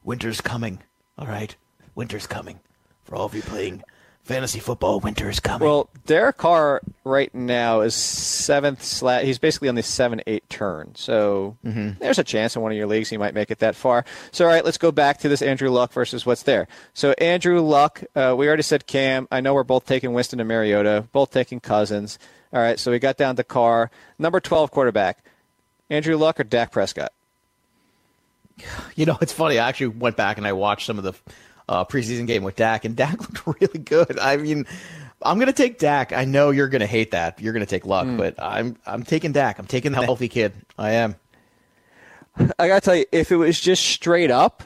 [0.04, 0.80] Winter's coming.
[1.18, 1.56] All right,
[1.96, 2.60] winter's coming
[3.04, 3.82] for all of you playing
[4.24, 5.00] fantasy football.
[5.00, 5.68] Winter is coming.
[5.68, 9.26] Well, Derek Carr right now is seventh slash.
[9.26, 10.94] He's basically on the seven eight turn.
[10.96, 14.06] So there's a chance in one of your leagues he might make it that far.
[14.32, 16.68] So all right, let's go back to this Andrew Luck versus what's there.
[16.94, 19.28] So Andrew Luck, uh, we already said Cam.
[19.32, 22.18] I know we're both taking Winston and Mariota, both taking Cousins.
[22.52, 25.24] All right, so we got down to Carr, number twelve quarterback,
[25.90, 27.12] Andrew Luck or Dak Prescott.
[28.96, 29.58] You know, it's funny.
[29.58, 31.14] I actually went back and I watched some of the
[31.70, 34.20] uh, preseason game with Dak, and Dak looked really good.
[34.20, 34.66] I mean,
[35.22, 36.14] I'm going to take Dak.
[36.14, 37.40] I know you're going to hate that.
[37.42, 39.60] You're going to take Luck, but I'm I'm taking Dak.
[39.60, 40.54] I'm taking the healthy kid.
[40.78, 41.16] I am.
[42.58, 44.64] I gotta tell you, if it was just straight up,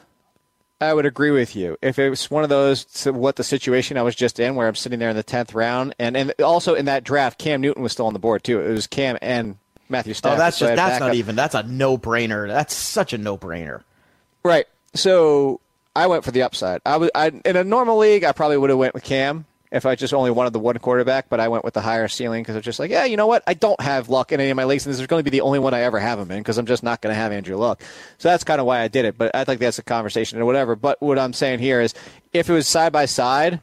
[0.80, 1.76] I would agree with you.
[1.82, 4.74] If it was one of those, what the situation I was just in, where I'm
[4.74, 7.92] sitting there in the tenth round, and and also in that draft, Cam Newton was
[7.92, 8.60] still on the board too.
[8.60, 9.58] It was Cam and
[9.88, 10.36] Matthew Stafford.
[10.36, 12.48] Oh, that's just that's not even that's a no brainer.
[12.48, 13.82] That's such a no brainer.
[14.42, 14.66] Right.
[14.94, 15.60] So
[15.94, 16.80] I went for the upside.
[16.86, 18.24] I was I, in a normal league.
[18.24, 21.28] I probably would have went with Cam if I just only wanted the one quarterback.
[21.28, 23.42] But I went with the higher ceiling because it's just like, yeah, you know what?
[23.46, 25.36] I don't have luck in any of my leagues, and this is going to be
[25.36, 27.32] the only one I ever have him in because I'm just not going to have
[27.32, 27.82] Andrew Luck.
[28.18, 29.18] So that's kind of why I did it.
[29.18, 30.76] But I think that's a conversation or whatever.
[30.76, 31.94] But what I'm saying here is,
[32.32, 33.60] if it was side by side,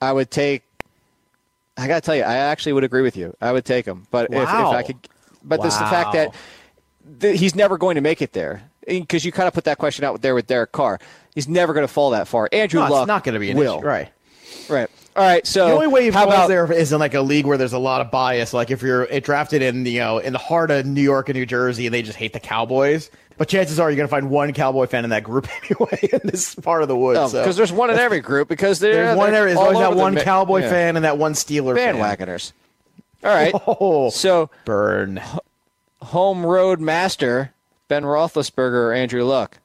[0.00, 0.62] I would take.
[1.76, 3.34] I got to tell you, I actually would agree with you.
[3.40, 4.06] I would take him.
[4.10, 4.96] But if, if I could,
[5.42, 6.34] but this the fact that
[7.20, 10.04] th- he's never going to make it there because you kind of put that question
[10.04, 10.98] out there with Derek Carr.
[11.34, 12.48] He's never going to fall that far.
[12.52, 13.78] Andrew No, Luck it's not going to be an will.
[13.78, 14.12] issue, right?
[14.68, 14.90] Right.
[15.16, 15.46] All right.
[15.46, 17.72] So The only way how falls about there is in like a league where there's
[17.72, 18.52] a lot of bias.
[18.52, 21.36] Like if you're eh, drafted in you know in the heart of New York and
[21.38, 23.10] New Jersey, and they just hate the Cowboys.
[23.38, 26.20] But chances are you're going to find one Cowboy fan in that group anyway in
[26.24, 27.32] this part of the woods.
[27.32, 27.40] so.
[27.40, 29.46] because there's one in every group because There's one there.
[29.46, 30.70] There's always that one Cowboy yeah.
[30.70, 31.96] fan and that one Steeler fan.
[31.96, 32.52] bandwagoners.
[33.24, 33.52] All right.
[33.66, 35.20] Oh, So burn.
[36.00, 37.52] home road master
[37.92, 39.58] Ben Roethlisberger or Andrew Luck.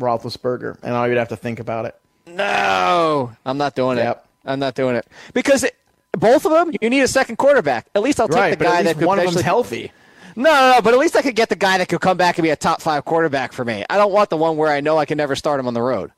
[0.00, 1.96] Roethlisberger, and I would have to think about it.
[2.24, 4.16] No, I'm not doing Yep.
[4.16, 4.48] it.
[4.48, 5.74] I'm not doing it because it,
[6.12, 7.88] both of them you need a second quarterback.
[7.96, 9.90] At least I'll take Right, the guy at that could one of them's healthy.
[10.36, 12.38] No, no, no, but at least I could get the guy that could come back
[12.38, 13.84] and be a top five quarterback for me.
[13.90, 15.82] I don't want the one where I know I can never start him on the
[15.82, 16.12] road.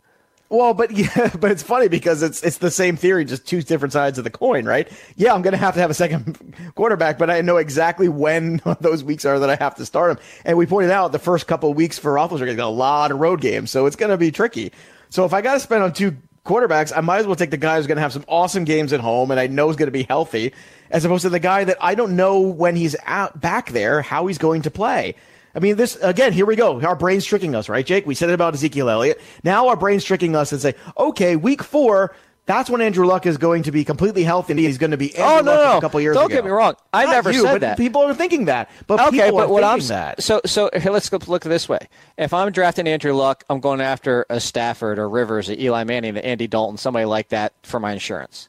[0.49, 3.93] Well, but yeah, but it's funny because it's it's the same theory, just two different
[3.93, 4.91] sides of the coin, right?
[5.17, 8.61] Yeah, I'm going to have to have a second quarterback, but I know exactly when
[8.81, 10.25] those weeks are that I have to start him.
[10.45, 13.11] And we pointed out the first couple of weeks for Roethlisberger, he's got a lot
[13.11, 14.73] of road games, so it's going to be tricky.
[15.11, 17.57] So if I got to spend on two quarterbacks, I might as well take the
[17.57, 19.89] guy who's going to have some awesome games at home and I know is going
[19.89, 20.53] to be healthy,
[20.91, 24.27] as opposed to the guy that I don't know when he's out back there how
[24.29, 25.17] he's going to play.
[25.57, 26.35] I mean, this again.
[26.35, 26.81] Here we go.
[26.83, 28.07] Our brain's tricking us, right, Jake?
[28.07, 29.21] We said it about Ezekiel Elliott.
[29.43, 32.15] Now our brain's tricking us and say, okay, week four.
[32.45, 35.17] That's when Andrew Luck is going to be completely healthy and he's going to be
[35.17, 35.79] Andrew Oh, no, Luck no.
[35.79, 36.35] a couple years Don't ago.
[36.37, 36.75] get me wrong.
[36.93, 37.77] I Not never you, said that.
[37.77, 38.71] People are thinking that.
[38.87, 40.23] But Okay, people but are what I'm thinking that.
[40.23, 41.81] so so here let's go look this way.
[42.17, 46.17] If I'm drafting Andrew Luck, I'm going after a Stafford or Rivers, or Eli Manning,
[46.17, 48.49] or Andy Dalton, somebody like that for my insurance.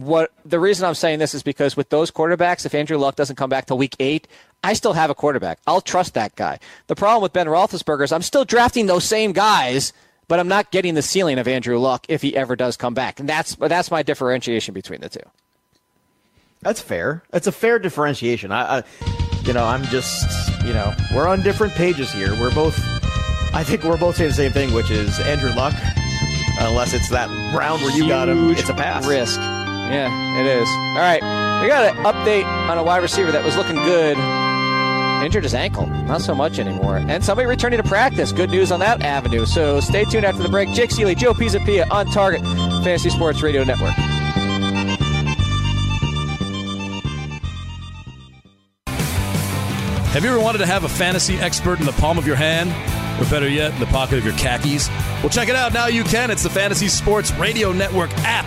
[0.00, 3.36] What the reason I'm saying this is because with those quarterbacks, if Andrew Luck doesn't
[3.36, 4.26] come back till week eight,
[4.64, 5.58] I still have a quarterback.
[5.66, 6.58] I'll trust that guy.
[6.86, 9.92] The problem with Ben Roethlisberger is I'm still drafting those same guys,
[10.26, 13.20] but I'm not getting the ceiling of Andrew Luck if he ever does come back,
[13.20, 15.20] and that's that's my differentiation between the two.
[16.62, 17.22] That's fair.
[17.30, 18.52] That's a fair differentiation.
[18.52, 18.82] I, I,
[19.44, 22.32] you know, I'm just, you know, we're on different pages here.
[22.40, 22.78] We're both,
[23.52, 25.74] I think we're both saying the same thing, which is Andrew Luck.
[26.58, 29.06] Unless it's that round where you got him, it's a pass.
[29.06, 29.40] Risk.
[29.90, 30.68] Yeah, it is.
[30.68, 31.20] All right,
[31.62, 34.16] we got an update on a wide receiver that was looking good.
[35.24, 36.96] Injured his ankle, not so much anymore.
[36.96, 38.32] And somebody returning to practice.
[38.32, 39.44] Good news on that avenue.
[39.44, 40.70] So stay tuned after the break.
[40.70, 42.40] Jake Seeley, Joe Pisapia on Target,
[42.84, 43.94] Fantasy Sports Radio Network.
[50.10, 52.70] Have you ever wanted to have a fantasy expert in the palm of your hand?
[53.20, 54.88] Or better yet, in the pocket of your khakis?
[55.20, 55.74] Well, check it out.
[55.74, 56.30] Now you can.
[56.30, 58.46] It's the Fantasy Sports Radio Network app.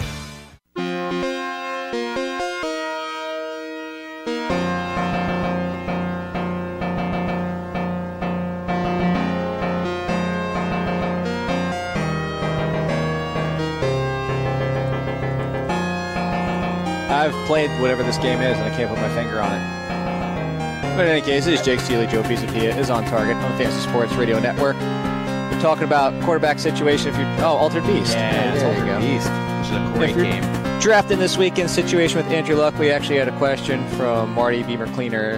[17.21, 20.95] I've played whatever this game is, and I can't put my finger on it.
[20.97, 23.57] But in any case, it is Jake Seeley, Joe Pisapia is on target on the
[23.59, 24.75] Fantasy Sports Radio Network.
[24.75, 27.09] We're talking about quarterback situation.
[27.09, 28.99] If you're oh, Altered Beast, Yeah, there you go.
[28.99, 29.29] Beast.
[29.29, 30.79] Which is a great game.
[30.79, 34.91] Drafting this weekend situation with Andrew Luck, we actually had a question from Marty Beamer
[34.95, 35.35] Cleaner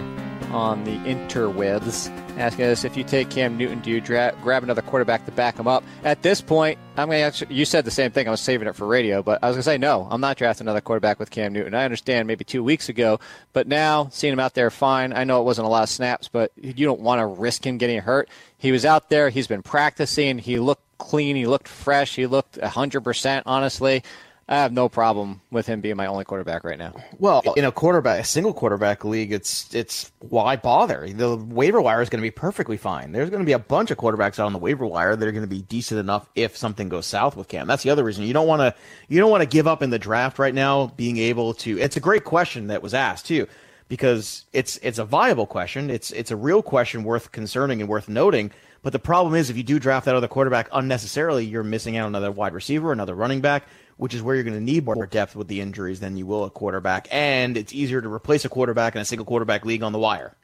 [0.53, 4.81] on the interwebs asking us if you take Cam Newton, do you dra- grab another
[4.81, 5.83] quarterback to back him up?
[6.03, 8.27] At this point, I'm going to actually, you said the same thing.
[8.27, 10.37] I was saving it for radio, but I was going to say, no, I'm not
[10.37, 11.73] drafting another quarterback with Cam Newton.
[11.73, 13.19] I understand maybe two weeks ago,
[13.53, 15.13] but now seeing him out there fine.
[15.13, 17.77] I know it wasn't a lot of snaps, but you don't want to risk him
[17.77, 18.29] getting hurt.
[18.57, 19.29] He was out there.
[19.29, 20.37] He's been practicing.
[20.37, 21.35] He looked clean.
[21.35, 22.15] He looked fresh.
[22.15, 24.03] He looked 100%, honestly.
[24.47, 26.93] I have no problem with him being my only quarterback right now.
[27.17, 31.07] Well, in a quarterback, a single quarterback league, it's it's why bother?
[31.07, 33.13] The waiver wire is going to be perfectly fine.
[33.13, 35.31] There's going to be a bunch of quarterbacks out on the waiver wire that are
[35.31, 37.67] going to be decent enough if something goes south with Cam.
[37.67, 38.75] That's the other reason you don't want to
[39.07, 40.87] you don't want to give up in the draft right now.
[40.87, 43.47] Being able to, it's a great question that was asked too,
[43.87, 45.89] because it's it's a viable question.
[45.89, 48.51] It's it's a real question worth concerning and worth noting.
[48.81, 52.05] But the problem is, if you do draft that other quarterback unnecessarily, you're missing out
[52.05, 53.63] on another wide receiver, another running back,
[53.97, 56.43] which is where you're going to need more depth with the injuries than you will
[56.43, 59.91] a quarterback, and it's easier to replace a quarterback in a single quarterback league on
[59.91, 60.35] the wire.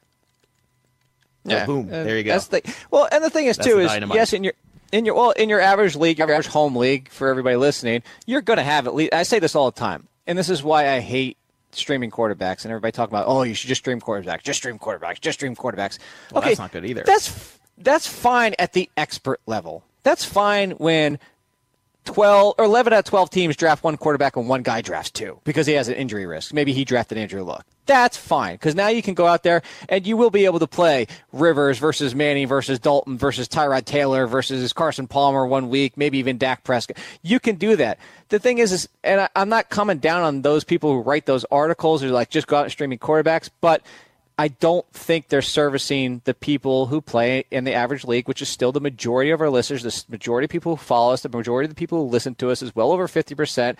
[1.44, 1.64] Yeah.
[1.66, 2.32] boom, Uh, there you go.
[2.32, 4.14] That's the, well, and the thing is That's too is dynamite.
[4.16, 4.52] yes, in your
[4.92, 8.42] in your well in your average league, your average home league for everybody listening, you're
[8.42, 9.14] going to have at least.
[9.14, 11.38] I say this all the time, and this is why I hate
[11.72, 15.20] streaming quarterbacks and everybody talking about oh you should just stream quarterbacks, just stream quarterbacks,
[15.20, 15.98] just stream quarterbacks.
[16.30, 17.04] Well, okay, that's not good either.
[17.06, 19.82] That's that's fine at the expert level.
[20.02, 21.18] That's fine when
[22.04, 25.38] 12 or 11 out of 12 teams draft one quarterback and one guy drafts two
[25.44, 26.52] because he has an injury risk.
[26.52, 27.66] Maybe he drafted Andrew Luck.
[27.86, 30.66] That's fine because now you can go out there and you will be able to
[30.66, 36.18] play Rivers versus Manning versus Dalton versus Tyrod Taylor versus Carson Palmer one week, maybe
[36.18, 36.96] even Dak Prescott.
[37.22, 37.98] You can do that.
[38.28, 41.26] The thing is, is and I, I'm not coming down on those people who write
[41.26, 43.82] those articles or like just go out and streaming quarterbacks, but
[44.40, 48.48] I don't think they're servicing the people who play in the average league, which is
[48.48, 51.66] still the majority of our listeners, the majority of people who follow us, the majority
[51.66, 53.76] of the people who listen to us is well over 50%.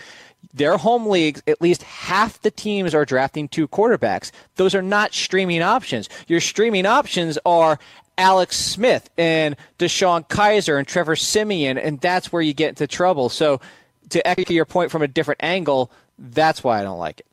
[0.53, 4.33] Their home leagues, at least half the teams are drafting two quarterbacks.
[4.57, 6.11] Those are not streaming options.
[6.29, 7.79] Your streaming options are
[8.18, 13.31] Alex Smith and DeShone Kizer and Trevor Siemian, and that's where you get into trouble.
[13.31, 13.62] So,
[14.11, 17.27] to echo your point from a different angle, that's why I don't like it.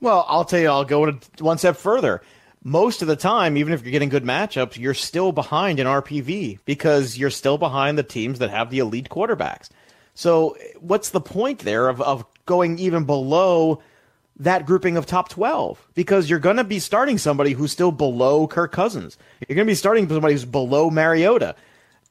[0.00, 2.22] Well, I'll tell you, I'll go one step further.
[2.62, 6.58] Most of the time, even if you're getting good matchups, you're still behind in RPV
[6.64, 9.68] because you're still behind the teams that have the elite quarterbacks.
[10.14, 13.80] So, what's the point there of, of going even below
[14.40, 15.88] that grouping of top 12?
[15.94, 19.16] Because you're going to be starting somebody who's still below Kirk Cousins.
[19.46, 21.54] You're going to be starting somebody who's below Mariota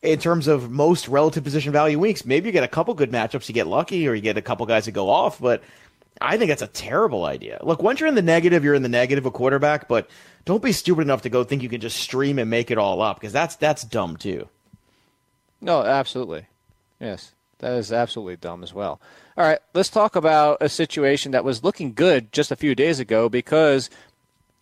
[0.02, 2.26] in terms of most relative position value weeks.
[2.26, 4.66] Maybe you get a couple good matchups, you get lucky, or you get a couple
[4.66, 5.62] guys that go off, but
[6.22, 7.60] I think that's a terrible idea.
[7.64, 10.10] Look, once you're in the negative, you're in the negative of quarterback, but
[10.46, 13.02] don't be stupid enough to go think you can just stream and make it all
[13.02, 14.48] up because that's that's dumb too.
[15.62, 16.46] No, absolutely.
[17.00, 19.02] Yes, that is absolutely dumb as well.
[19.38, 23.00] All right, let's talk about a situation that was looking good just a few days
[23.00, 23.90] ago because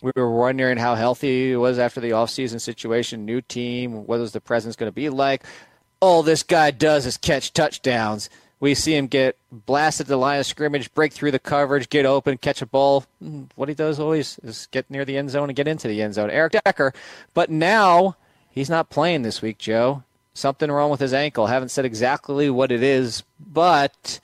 [0.02, 4.34] we were wondering how healthy he was after the offseason situation, new team, what is
[4.34, 5.44] the presence going to be like.
[6.02, 8.30] All this guy does is catch touchdowns.
[8.66, 12.40] We see him get blasted the line of scrimmage, break through the coverage, get open,
[12.40, 13.06] catch a ball.
[13.24, 16.02] Mm, What he does always is get near the end zone and get into the
[16.02, 16.32] end zone.
[16.32, 16.92] Eric Decker.
[17.36, 18.16] But now
[18.50, 20.02] he's not playing this week, Joe.
[20.34, 21.46] Something wrong with his ankle.
[21.46, 24.20] Haven't said exactly what it is, but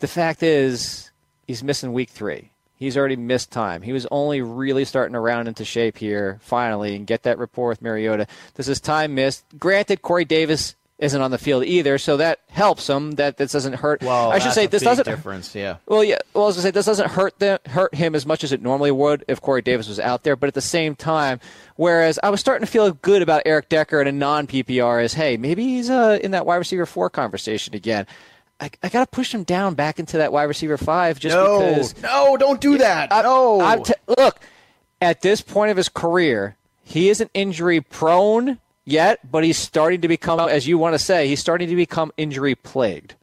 [0.00, 1.12] the fact is
[1.46, 2.50] he's missing week three.
[2.76, 3.82] He's already missed time.
[3.82, 7.68] He was only really starting to round into shape here finally and get that rapport
[7.68, 8.26] with Mariota.
[8.54, 9.44] This is time missed.
[9.60, 13.12] Granted, Corey Davis isn't on the field either, so that helps him.
[13.12, 14.02] That this doesn't hurt.
[14.02, 15.54] Well, I should say this doesn't difference.
[15.54, 15.76] Yeah.
[15.86, 16.18] well, yeah.
[16.34, 18.60] Well, I was gonna say this doesn't hurt them, hurt him as much as it
[18.62, 20.34] normally would if Corey Davis was out there.
[20.34, 21.38] But at the same time,
[21.76, 25.14] whereas I was starting to feel good about Eric Decker in a non PPR, is
[25.14, 28.06] hey, maybe he's uh, in that wide receiver four conversation again.
[28.60, 31.60] I, I got to push him down back into that wide receiver five just No,
[31.60, 32.02] because.
[32.02, 33.12] no, don't do that.
[33.12, 33.82] I- no.
[33.84, 34.40] T- look,
[35.00, 38.58] at this point of his career, he isn't injury prone
[38.90, 42.12] yet, but he's starting to become, as you want to say, he's starting to become
[42.16, 43.14] injury plagued.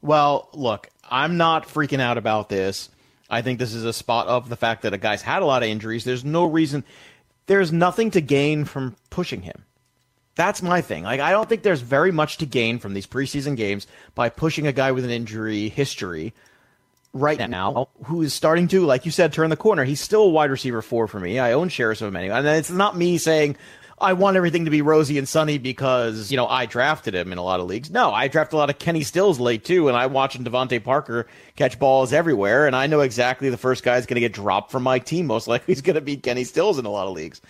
[0.00, 2.88] Well, look, I'm not freaking out about this.
[3.30, 5.62] I think this is a spot of the fact that a guy's had a lot
[5.62, 6.04] of injuries.
[6.04, 6.84] There's no reason.
[7.46, 9.64] There's nothing to gain from pushing him.
[10.34, 11.02] That's my thing.
[11.02, 14.66] Like, I don't think there's very much to gain from these preseason games by pushing
[14.66, 16.32] a guy with an injury history
[17.12, 19.84] right now who is starting to, like you said, turn the corner.
[19.84, 21.38] He's still a wide receiver four for me.
[21.40, 22.36] I own shares of him anyway.
[22.36, 23.56] And it's not me saying
[24.00, 27.38] I want everything to be rosy and sunny because, you know, I drafted him in
[27.38, 27.90] a lot of leagues.
[27.90, 31.26] No, I drafted a lot of Kenny Stills late too, and I'm watching DeVante Parker
[31.56, 34.70] catch balls everywhere, and I know exactly the first guy is going to get dropped
[34.70, 35.26] from my team.
[35.26, 37.40] Most likely he's going to be Kenny Stills in a lot of leagues.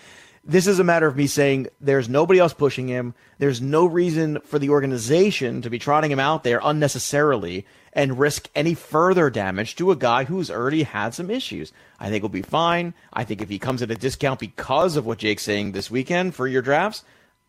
[0.49, 3.13] This is a matter of me saying there's nobody else pushing him.
[3.39, 8.49] There's no reason for the organization to be trotting him out there unnecessarily and risk
[8.55, 11.71] any further damage to a guy who's already had some issues.
[12.01, 12.95] I think he'll be fine.
[13.13, 16.35] I think if he comes at a discount because of what Jake's saying this weekend
[16.35, 17.05] for your drafts,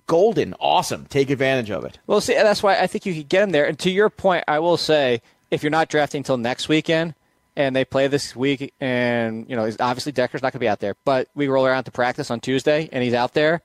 [0.05, 1.05] golden, awesome.
[1.05, 1.99] Take advantage of it.
[2.05, 3.65] Well, see, that's why I think you could get him there.
[3.65, 7.13] And to your point, I will say, if you're not drafting until next weekend,
[7.55, 10.79] and they play this week, and you know, obviously Decker's not going to be out
[10.79, 13.61] there, but we roll around to practice on Tuesday, and he's out there.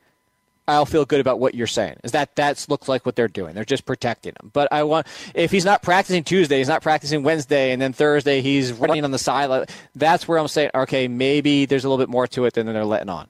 [0.66, 1.98] I'll feel good about what you're saying.
[2.04, 3.54] Is that that looks like what they're doing?
[3.54, 4.50] They're just protecting him.
[4.52, 8.40] But I want if he's not practicing Tuesday, he's not practicing Wednesday, and then Thursday
[8.40, 9.66] he's running on the sideline.
[9.94, 12.84] That's where I'm saying, okay, maybe there's a little bit more to it than they're
[12.84, 13.28] letting on.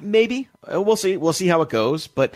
[0.00, 1.16] Maybe we'll see.
[1.16, 2.06] We'll see how it goes.
[2.06, 2.34] But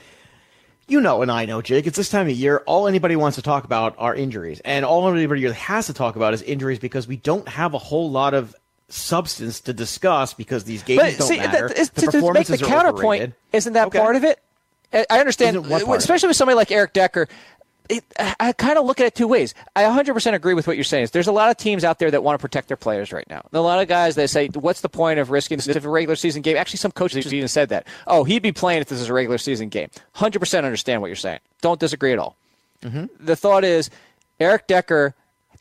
[0.88, 1.86] you know, and I know, Jake.
[1.86, 2.62] It's this time of year.
[2.66, 6.34] All anybody wants to talk about are injuries, and all anybody has to talk about
[6.34, 8.54] is injuries because we don't have a whole lot of
[8.88, 11.68] substance to discuss because these games But don't see, matter.
[11.68, 13.34] that, the to, to make performances the are counterpoint, overrated.
[13.52, 13.98] isn't that Okay.
[13.98, 14.40] part of it?
[15.10, 17.26] I understand, Isn't what part of especially with somebody like Eric Decker.
[17.88, 18.04] It,
[18.40, 19.54] I kind of look at it two ways.
[19.76, 21.08] I 100% agree with what you're saying.
[21.12, 23.46] There's a lot of teams out there that want to protect their players right now.
[23.52, 26.16] a lot of guys that say, "What's the point of risking this if a regular
[26.16, 27.86] season game?" Actually, some coaches even said that.
[28.06, 29.90] Oh, he'd be playing if this is a regular season game.
[30.16, 31.40] 100% understand what you're saying.
[31.60, 32.36] Don't disagree at all.
[32.82, 33.06] Mm-hmm.
[33.20, 33.90] The thought is,
[34.40, 35.14] Eric Decker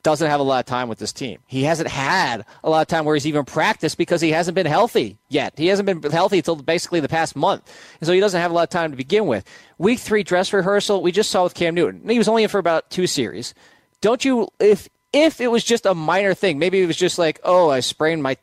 [0.03, 1.39] doesn't have a lot of time with this team.
[1.47, 4.65] He hasn't had a lot of time where he's even practiced because he hasn't been
[4.65, 5.53] healthy yet.
[5.57, 7.71] He hasn't been healthy until basically the past month.
[7.99, 9.45] And so he doesn't have a lot of time to begin with.
[9.77, 12.07] Week three dress rehearsal, we just saw with Cam Newton.
[12.07, 13.53] He was only in for about two series.
[14.01, 17.39] Don't you, if, if it was just a minor thing, maybe it was just like,
[17.43, 18.37] oh, I sprained my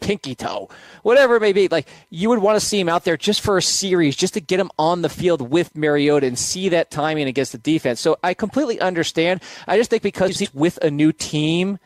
[0.00, 0.68] pinky toe,
[1.02, 1.68] whatever it may be.
[1.68, 4.40] Like you would want to see him out there just for a series, just to
[4.40, 8.00] get him on the field with Mariota and see that timing against the defense.
[8.00, 9.42] So I completely understand.
[9.66, 11.78] I just think because he's with a new team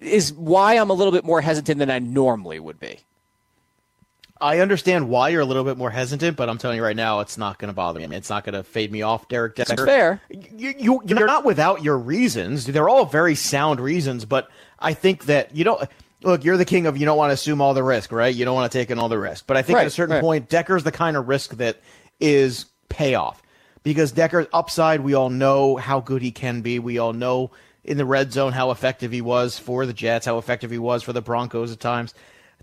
[0.00, 3.00] is why I'm a little bit more hesitant than I normally would be.
[4.40, 7.20] I understand why you're a little bit more hesitant, but I'm telling you right now,
[7.20, 8.16] it's not going to bother me.
[8.16, 9.74] It's not going to fade me off, Derek Decker.
[9.74, 10.22] That's fair.
[10.30, 12.64] You, you, you're not without your reasons.
[12.64, 14.48] They're all very sound reasons, but
[14.78, 15.88] I think that you don't
[16.22, 18.34] look, you're the king of you don't want to assume all the risk, right?
[18.34, 19.46] You don't want to take in all the risk.
[19.46, 20.22] But I think right, at a certain right.
[20.22, 21.80] point, Decker's the kind of risk that
[22.20, 23.42] is payoff.
[23.82, 26.78] Because Decker's upside, we all know how good he can be.
[26.78, 27.52] We all know
[27.84, 31.02] in the red zone how effective he was for the Jets, how effective he was
[31.02, 32.12] for the Broncos at times.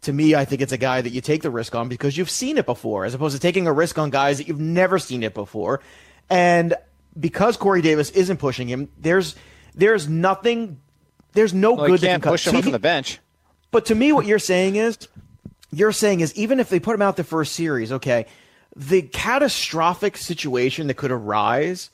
[0.01, 2.29] To me, I think it's a guy that you take the risk on because you've
[2.29, 5.23] seen it before, as opposed to taking a risk on guys that you've never seen
[5.23, 5.81] it before.
[6.29, 6.75] And
[7.19, 9.35] because Corey Davis isn't pushing him, there's
[9.73, 10.79] there's nothing,
[11.31, 12.01] there's no well, good.
[12.01, 13.19] He can't push him from the bench.
[13.76, 14.97] But to me, what you're saying is,
[15.69, 18.26] you're saying is even if they put him out the first series, okay,
[18.73, 21.89] the catastrophic situation that could arise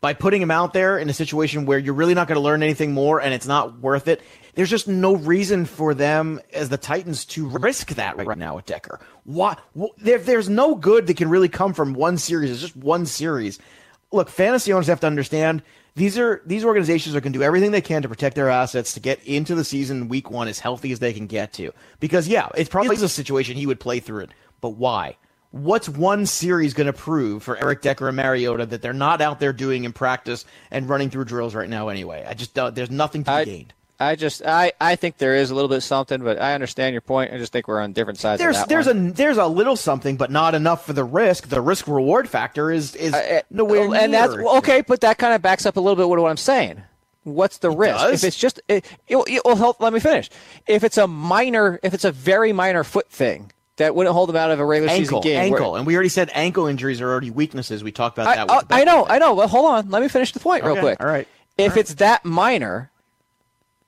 [0.00, 2.64] by putting him out there in a situation where you're really not going to learn
[2.64, 4.22] anything more and it's not worth it.
[4.56, 8.66] There's just no reason for them as the Titans to risk that right now with
[8.66, 8.98] Decker.
[9.22, 9.56] Why?
[9.98, 12.50] There, there's no good that can really come from one series.
[12.50, 13.60] It's just one series.
[14.10, 15.62] Look, fantasy owners have to understand
[15.94, 18.94] these are these organizations are going to do everything they can to protect their assets
[18.94, 21.72] to get into the season week one as healthy as they can get to.
[21.98, 24.30] Because yeah, it's probably a situation he would play through it.
[24.60, 25.16] But why?
[25.52, 29.40] What's one series going to prove for Eric Decker and Mariota that they're not out
[29.40, 32.24] there doing in practice and running through drills right now anyway?
[32.28, 33.74] I just uh, there's nothing to be gained.
[34.00, 37.02] I just I, I think there is a little bit something, but I understand your
[37.02, 37.34] point.
[37.34, 38.40] I just think we're on different sides.
[38.40, 39.08] There's there's one.
[39.08, 41.48] a there's a little something, but not enough for the risk.
[41.48, 44.00] The risk reward factor is is uh, nowhere near.
[44.00, 46.82] And that's okay, but that kind of backs up a little bit what I'm saying.
[47.24, 47.98] What's the it risk?
[47.98, 48.24] Does?
[48.24, 49.80] If it's just it, it, it will help.
[49.80, 50.30] Let me finish.
[50.66, 54.36] If it's a minor, if it's a very minor foot thing, that wouldn't hold them
[54.36, 55.52] out of a regular ankle, season game.
[55.52, 57.84] Ankle, and we already said ankle injuries are already weaknesses.
[57.84, 58.72] We talked about that.
[58.72, 59.34] I, I know, I know.
[59.34, 59.90] Well, hold on.
[59.90, 61.00] Let me finish the point okay, real quick.
[61.00, 61.28] All right.
[61.58, 61.80] If all right.
[61.80, 62.90] it's that minor,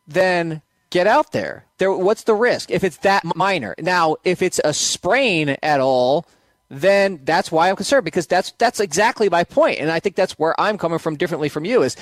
[0.06, 1.64] then get out there.
[1.78, 3.74] There, what's the risk if it's that minor?
[3.78, 6.26] Now, if it's a sprain at all,
[6.68, 10.38] then that's why I'm concerned because that's that's exactly my point, and I think that's
[10.38, 11.82] where I'm coming from differently from you.
[11.82, 11.96] Is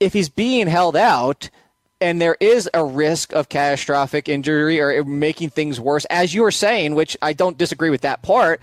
[0.00, 1.50] if he's being held out
[2.00, 6.50] and there is a risk of catastrophic injury or making things worse, as you were
[6.50, 8.60] saying, which I don't disagree with that part,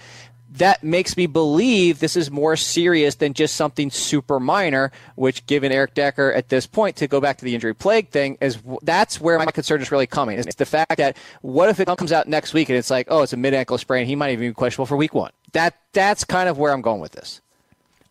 [0.53, 5.71] that makes me believe this is more serious than just something super minor, which given
[5.71, 9.19] Eric Decker at this point to go back to the injury plague thing is that's
[9.19, 10.39] where my concern is really coming.
[10.39, 13.23] It's the fact that what if it comes out next week and it's like, oh,
[13.23, 15.31] it's a mid ankle sprain, he might even be questionable for week one.
[15.51, 17.41] That that's kind of where I'm going with this.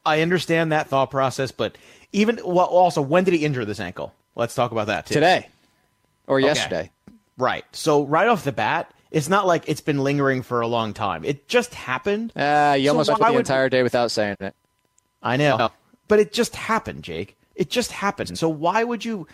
[0.04, 1.76] I understand that thought process, but
[2.12, 4.14] even well, also when did he injure this ankle?
[4.34, 5.14] Let's talk about that too.
[5.14, 5.48] Today
[6.26, 6.46] or okay.
[6.46, 6.90] yesterday.
[7.38, 7.64] Right.
[7.72, 11.24] So right off the bat, it's not like it's been lingering for a long time.
[11.24, 12.32] It just happened.
[12.36, 13.38] Uh, you so almost went the would...
[13.38, 14.54] entire day without saying it.
[15.22, 15.70] I know.
[16.08, 17.36] But it just happened, Jake.
[17.54, 18.38] It just happened.
[18.38, 19.26] So why would you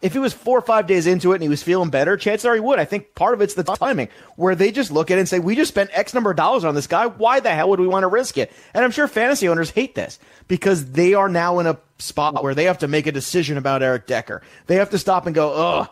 [0.00, 2.46] if he was four or five days into it and he was feeling better, chances
[2.46, 2.78] are he would.
[2.78, 5.38] I think part of it's the timing, where they just look at it and say,
[5.40, 7.06] "We just spent X number of dollars on this guy.
[7.06, 9.94] Why the hell would we want to risk it?" And I'm sure fantasy owners hate
[9.94, 13.56] this because they are now in a spot where they have to make a decision
[13.56, 14.42] about Eric Decker.
[14.66, 15.88] They have to stop and go, "Oh,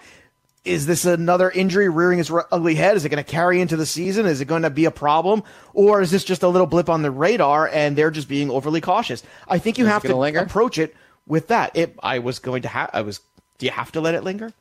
[0.64, 2.96] is this another injury rearing its ugly head?
[2.96, 4.26] Is it going to carry into the season?
[4.26, 5.42] Is it going to be a problem,
[5.74, 8.80] or is this just a little blip on the radar and they're just being overly
[8.80, 9.22] cautious?
[9.46, 10.40] I think you is have to linger?
[10.40, 10.94] approach it
[11.26, 11.76] with that.
[11.76, 12.90] It, I was going to have.
[12.92, 13.20] I was.
[13.58, 14.52] Do you have to let it linger?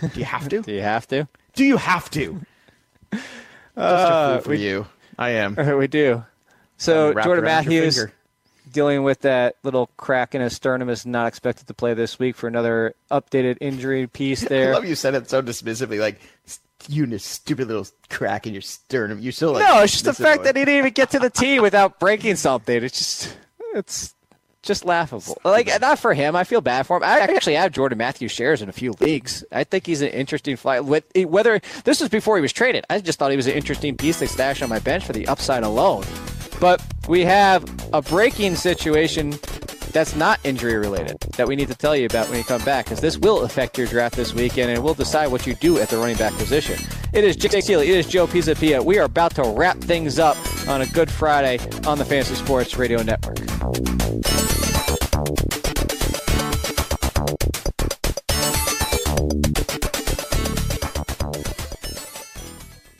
[0.00, 0.62] Do you have to?
[0.62, 1.28] do you have to?
[1.54, 2.40] Do you have to?
[3.76, 4.86] uh, for we, you.
[5.18, 5.54] I am.
[5.78, 6.24] We do.
[6.76, 8.06] So Jordan Matthews
[8.72, 12.36] dealing with that little crack in his sternum is not expected to play this week
[12.36, 14.70] for another updated injury piece there.
[14.70, 16.20] I love you said it so dismissively, like
[16.88, 19.20] you stupid little crack in your sternum.
[19.20, 21.30] You still like no, it's just the fact that he didn't even get to the
[21.30, 22.82] tee without breaking something.
[22.82, 23.36] It's just
[23.74, 24.14] it's
[24.62, 25.38] just laughable.
[25.44, 26.36] Like not for him.
[26.36, 27.04] I feel bad for him.
[27.04, 29.44] I actually have Jordan Matthews shares in a few leagues.
[29.52, 30.84] I think he's an interesting flight.
[30.84, 34.18] Whether this was before he was traded, I just thought he was an interesting piece
[34.18, 36.04] to stash on my bench for the upside alone.
[36.60, 39.30] But we have a breaking situation
[39.92, 42.84] that's not injury related that we need to tell you about when you come back
[42.84, 45.78] because this will affect your draft this weekend and it will decide what you do
[45.78, 46.78] at the running back position.
[47.12, 47.90] It is Jake Seeley.
[47.90, 48.84] It is Joe Pisapia.
[48.84, 50.36] We are about to wrap things up
[50.68, 53.38] on a Good Friday on the Fantasy Sports Radio Network.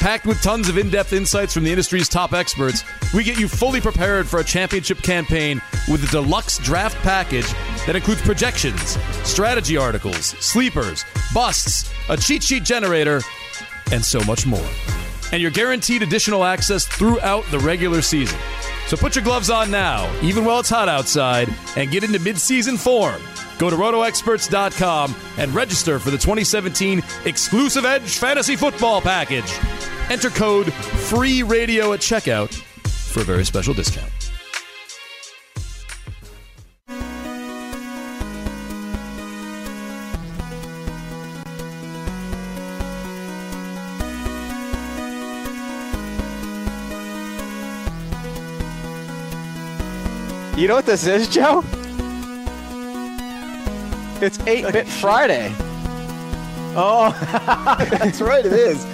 [0.00, 3.48] Packed with tons of in depth insights from the industry's top experts, we get you
[3.48, 7.50] fully prepared for a championship campaign with a deluxe draft package
[7.84, 13.20] that includes projections, strategy articles, sleepers, busts, a cheat sheet generator,
[13.90, 14.68] and so much more.
[15.32, 18.38] And you're guaranteed additional access throughout the regular season.
[18.86, 22.78] So put your gloves on now, even while it's hot outside, and get into midseason
[22.78, 23.20] form.
[23.58, 29.58] Go to rotoexperts.com and register for the 2017 exclusive Edge Fantasy Football Package.
[30.10, 34.12] Enter code FREE RADIO at checkout for a very special discount.
[50.56, 51.64] You know what this is, Joe?
[54.20, 55.54] It's 8 Bit Friday.
[56.80, 57.10] Oh,
[57.90, 58.44] that's right.
[58.44, 58.84] It is.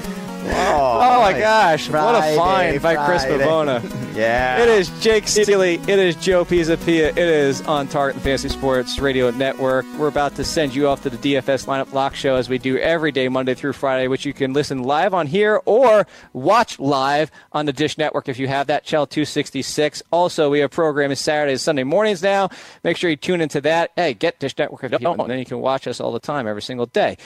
[0.46, 1.88] Oh, oh my gosh.
[1.88, 3.82] what a find by Chris Pavona.
[4.14, 4.62] Yeah.
[4.62, 5.74] It is Jake Seeley.
[5.74, 7.08] It is Joe Pisapia.
[7.08, 9.84] It is on Target and Fantasy Sports Radio Network.
[9.98, 12.78] We're about to send you off to the DFS Lineup Lock Show as we do
[12.78, 17.32] every day, Monday through Friday, which you can listen live on here or watch live
[17.50, 20.04] on the Dish Network if you have that, Channel 266.
[20.12, 22.50] Also, we have programming Saturdays, Sunday mornings now.
[22.84, 23.90] Make sure you tune into that.
[23.96, 26.20] Hey, get Dish Network if you don't, and then you can watch us all the
[26.20, 27.16] time, every single day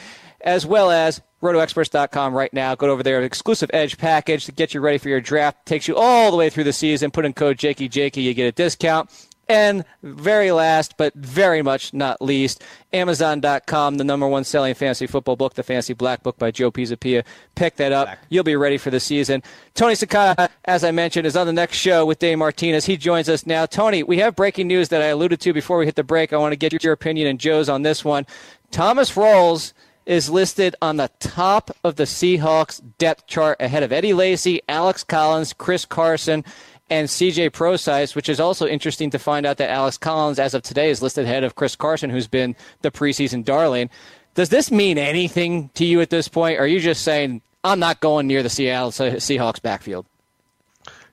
[0.41, 2.75] as well as rotoexperts.com right now.
[2.75, 5.67] Go over there, exclusive edge package to get you ready for your draft.
[5.67, 7.11] Takes you all the way through the season.
[7.11, 9.11] Put in code Jakey Jakey, you get a discount.
[9.51, 12.63] And very last, but very much not least,
[12.93, 17.25] Amazon.com, the number one selling fantasy football book, the Fantasy Black Book by Joe Pisapia.
[17.55, 18.11] Pick that up.
[18.29, 19.43] You'll be ready for the season.
[19.73, 22.85] Tony Sakata, as I mentioned, is on the next show with Dave Martinez.
[22.85, 23.65] He joins us now.
[23.65, 26.35] Tony, we have breaking news that I alluded to before we hit the break.
[26.35, 28.27] I want to get your opinion and Joe's on this one.
[28.71, 29.73] Thomas Rawls
[30.09, 35.05] is listed on the top of the Seahawks depth chart ahead of Eddie Lacy, Alex
[35.05, 36.45] Collins, Chris Carson,
[36.89, 40.63] and CJ Prosize, which is also interesting to find out that Alex Collins, as of
[40.63, 43.91] today, is listed ahead of Chris Carson, who's been the preseason darling.
[44.35, 46.59] Does this mean anything to you at this point?
[46.59, 50.07] Or are you just saying, I'm not going near the Seattle Seahawks backfield?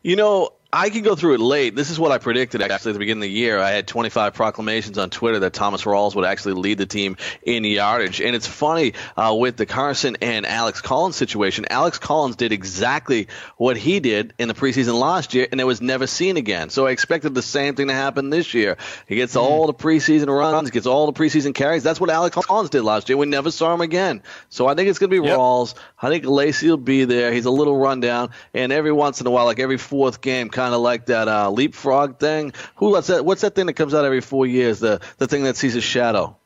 [0.03, 1.73] You know, I can go through it late.
[1.73, 3.59] This is what I predicted actually at the beginning of the year.
[3.59, 7.63] I had 25 proclamations on Twitter that Thomas Rawls would actually lead the team in
[7.63, 8.19] yardage.
[8.19, 11.65] And it's funny uh, with the Carson and Alex Collins situation.
[11.69, 15.79] Alex Collins did exactly what he did in the preseason last year, and it was
[15.79, 16.69] never seen again.
[16.69, 18.75] So I expected the same thing to happen this year.
[19.07, 21.83] He gets all the preseason runs, gets all the preseason carries.
[21.83, 23.17] That's what Alex Collins did last year.
[23.17, 24.23] We never saw him again.
[24.49, 25.37] So I think it's going to be Yep.
[25.37, 25.73] Rawls.
[26.01, 27.31] I think Lacy will be there.
[27.31, 30.64] He's a little rundown, and every once in a while, like every fourth game, kind
[30.73, 32.53] of like that uh, leapfrog thing.
[32.77, 33.23] Who lets that?
[33.25, 34.79] What's that thing that comes out every four years?
[34.79, 36.37] The the thing that sees a shadow.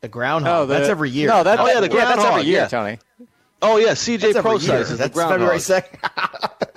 [0.00, 0.68] the groundhog.
[0.68, 1.28] the- that's every year.
[1.28, 2.68] No, that, Oh, yeah, the that's every year, yeah.
[2.68, 2.98] Tony.
[3.62, 4.76] Oh yeah, CJ that's every Prosize year.
[4.80, 5.38] is the That's groundhog.
[5.38, 5.98] February second.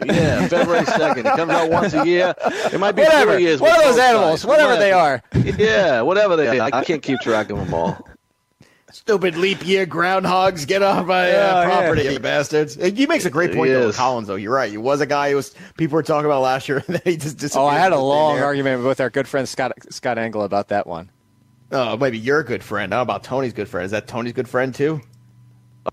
[0.05, 1.25] Yeah, February second.
[1.25, 2.33] It comes out once a year.
[2.73, 3.31] It might be Whatever.
[3.31, 3.61] four years.
[3.61, 4.09] What with are those Prosize.
[4.09, 4.45] animals?
[4.45, 5.23] Whatever they are.
[5.33, 6.69] Yeah, whatever they are.
[6.73, 8.05] I can't keep track of them all.
[8.93, 10.67] Stupid leap year groundhogs.
[10.67, 11.65] Get off my Yeah, uh, yeah.
[11.65, 12.75] property, you bastards.
[12.75, 14.35] He makes a great point, though, with Collins, though.
[14.35, 14.69] You're right.
[14.71, 17.17] He was a guy who was people were talking about last year, and then he
[17.17, 17.63] just disappeared.
[17.65, 18.45] Oh, I had a long there.
[18.45, 21.09] argument with our good friend Scott Scott Engel about that one.
[21.71, 22.93] Oh, maybe your good friend.
[22.93, 23.85] I don't about Tony's good friend?
[23.85, 25.01] Is that Tony's good friend, too?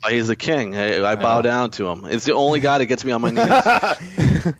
[0.04, 0.76] Oh, he's the king.
[0.76, 2.04] I, I bow down to him.
[2.04, 3.30] It's the only guy that gets me on my
[4.44, 4.54] knees.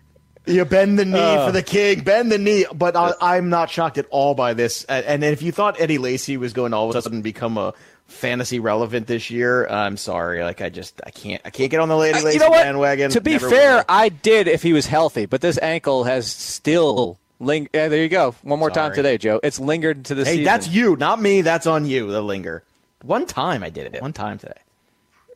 [0.50, 1.46] You bend the knee Uh.
[1.46, 2.64] for the king, bend the knee.
[2.74, 4.84] But I, I'm not shocked at all by this.
[4.84, 7.56] And, and if you thought Eddie Lacy was going to all of a sudden become
[7.58, 7.72] a
[8.06, 10.42] fantasy relevant this year, I'm sorry.
[10.42, 13.10] Like I just I can't I can't get on the Lady Lacy you know bandwagon.
[13.12, 13.84] To be Never fair, will.
[13.88, 18.08] I did if he was healthy, but this ankle has still ling- yeah, there you
[18.08, 18.34] go.
[18.42, 19.38] One more time today, Joe.
[19.42, 20.44] It's lingered to the hey, season.
[20.44, 21.42] that's you, not me.
[21.42, 22.10] That's on you.
[22.10, 22.62] The linger.
[23.02, 24.02] One time I did it.
[24.02, 24.58] One time today.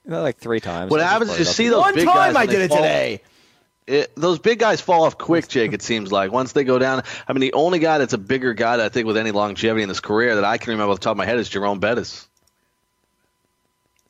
[0.06, 0.90] Not like three times.
[0.90, 2.36] What I happens is you see those One big time guys.
[2.36, 3.22] I and they did it fall- today.
[3.86, 5.72] It, those big guys fall off quick, Jake.
[5.72, 7.02] It seems like once they go down.
[7.28, 9.82] I mean, the only guy that's a bigger guy that I think with any longevity
[9.82, 11.80] in his career that I can remember off the top of my head is Jerome
[11.80, 12.26] Bettis.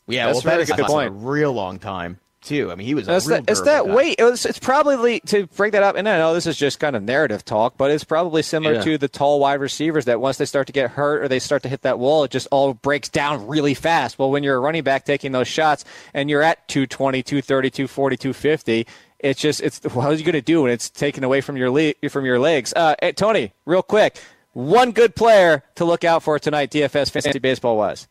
[0.07, 1.09] Yeah, That's well, a very good point.
[1.09, 2.71] a real long time too.
[2.71, 3.95] I mean, he was a It's real that, it's that guy.
[3.95, 4.17] weight.
[4.19, 5.97] It was, it's probably to break that up.
[5.97, 8.83] And I know this is just kind of narrative talk, but it's probably similar Yeah.
[8.83, 11.63] to the tall wide receivers that once they start to get hurt or they start
[11.63, 14.19] to hit that wall, it just all breaks down really fast.
[14.19, 18.17] Well, when you're a running back taking those shots and you're at 220, 230, 240,
[18.19, 18.87] 250,
[19.25, 21.71] it's just it's what are you going to do when it's taken away from your
[21.71, 22.73] le- from your legs?
[22.75, 24.21] Uh, hey, Tony, real quick,
[24.53, 26.71] one good player to look out for tonight.
[26.71, 28.07] DFS fantasy baseball wise.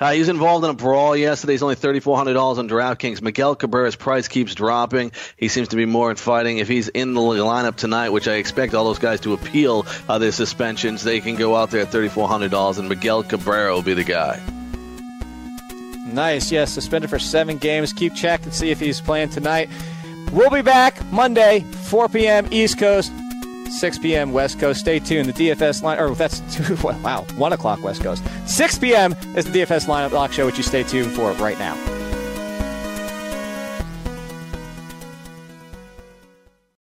[0.00, 1.52] Uh, he was involved in a brawl yesterday.
[1.52, 3.22] He's only $3,400 on DraftKings.
[3.22, 5.12] Miguel Cabrera's price keeps dropping.
[5.36, 6.58] He seems to be more in fighting.
[6.58, 10.18] If he's in the lineup tonight, which I expect all those guys to appeal uh,
[10.18, 14.02] their suspensions, they can go out there at $3,400, and Miguel Cabrera will be the
[14.02, 14.42] guy.
[16.06, 16.50] Nice.
[16.50, 17.92] Yes, suspended for seven games.
[17.92, 19.68] Keep check and see if he's playing tonight.
[20.32, 22.48] We'll be back Monday, 4 p.m.
[22.50, 23.12] East Coast,
[23.70, 24.32] 6 p.m.
[24.32, 24.80] West Coast.
[24.80, 25.28] Stay tuned.
[25.28, 28.22] The DFS line, or that's two, wow, 1 o'clock West Coast.
[28.46, 29.14] 6 p.m.
[29.34, 31.74] is the DFS lineup lock show, which you stay tuned for right now.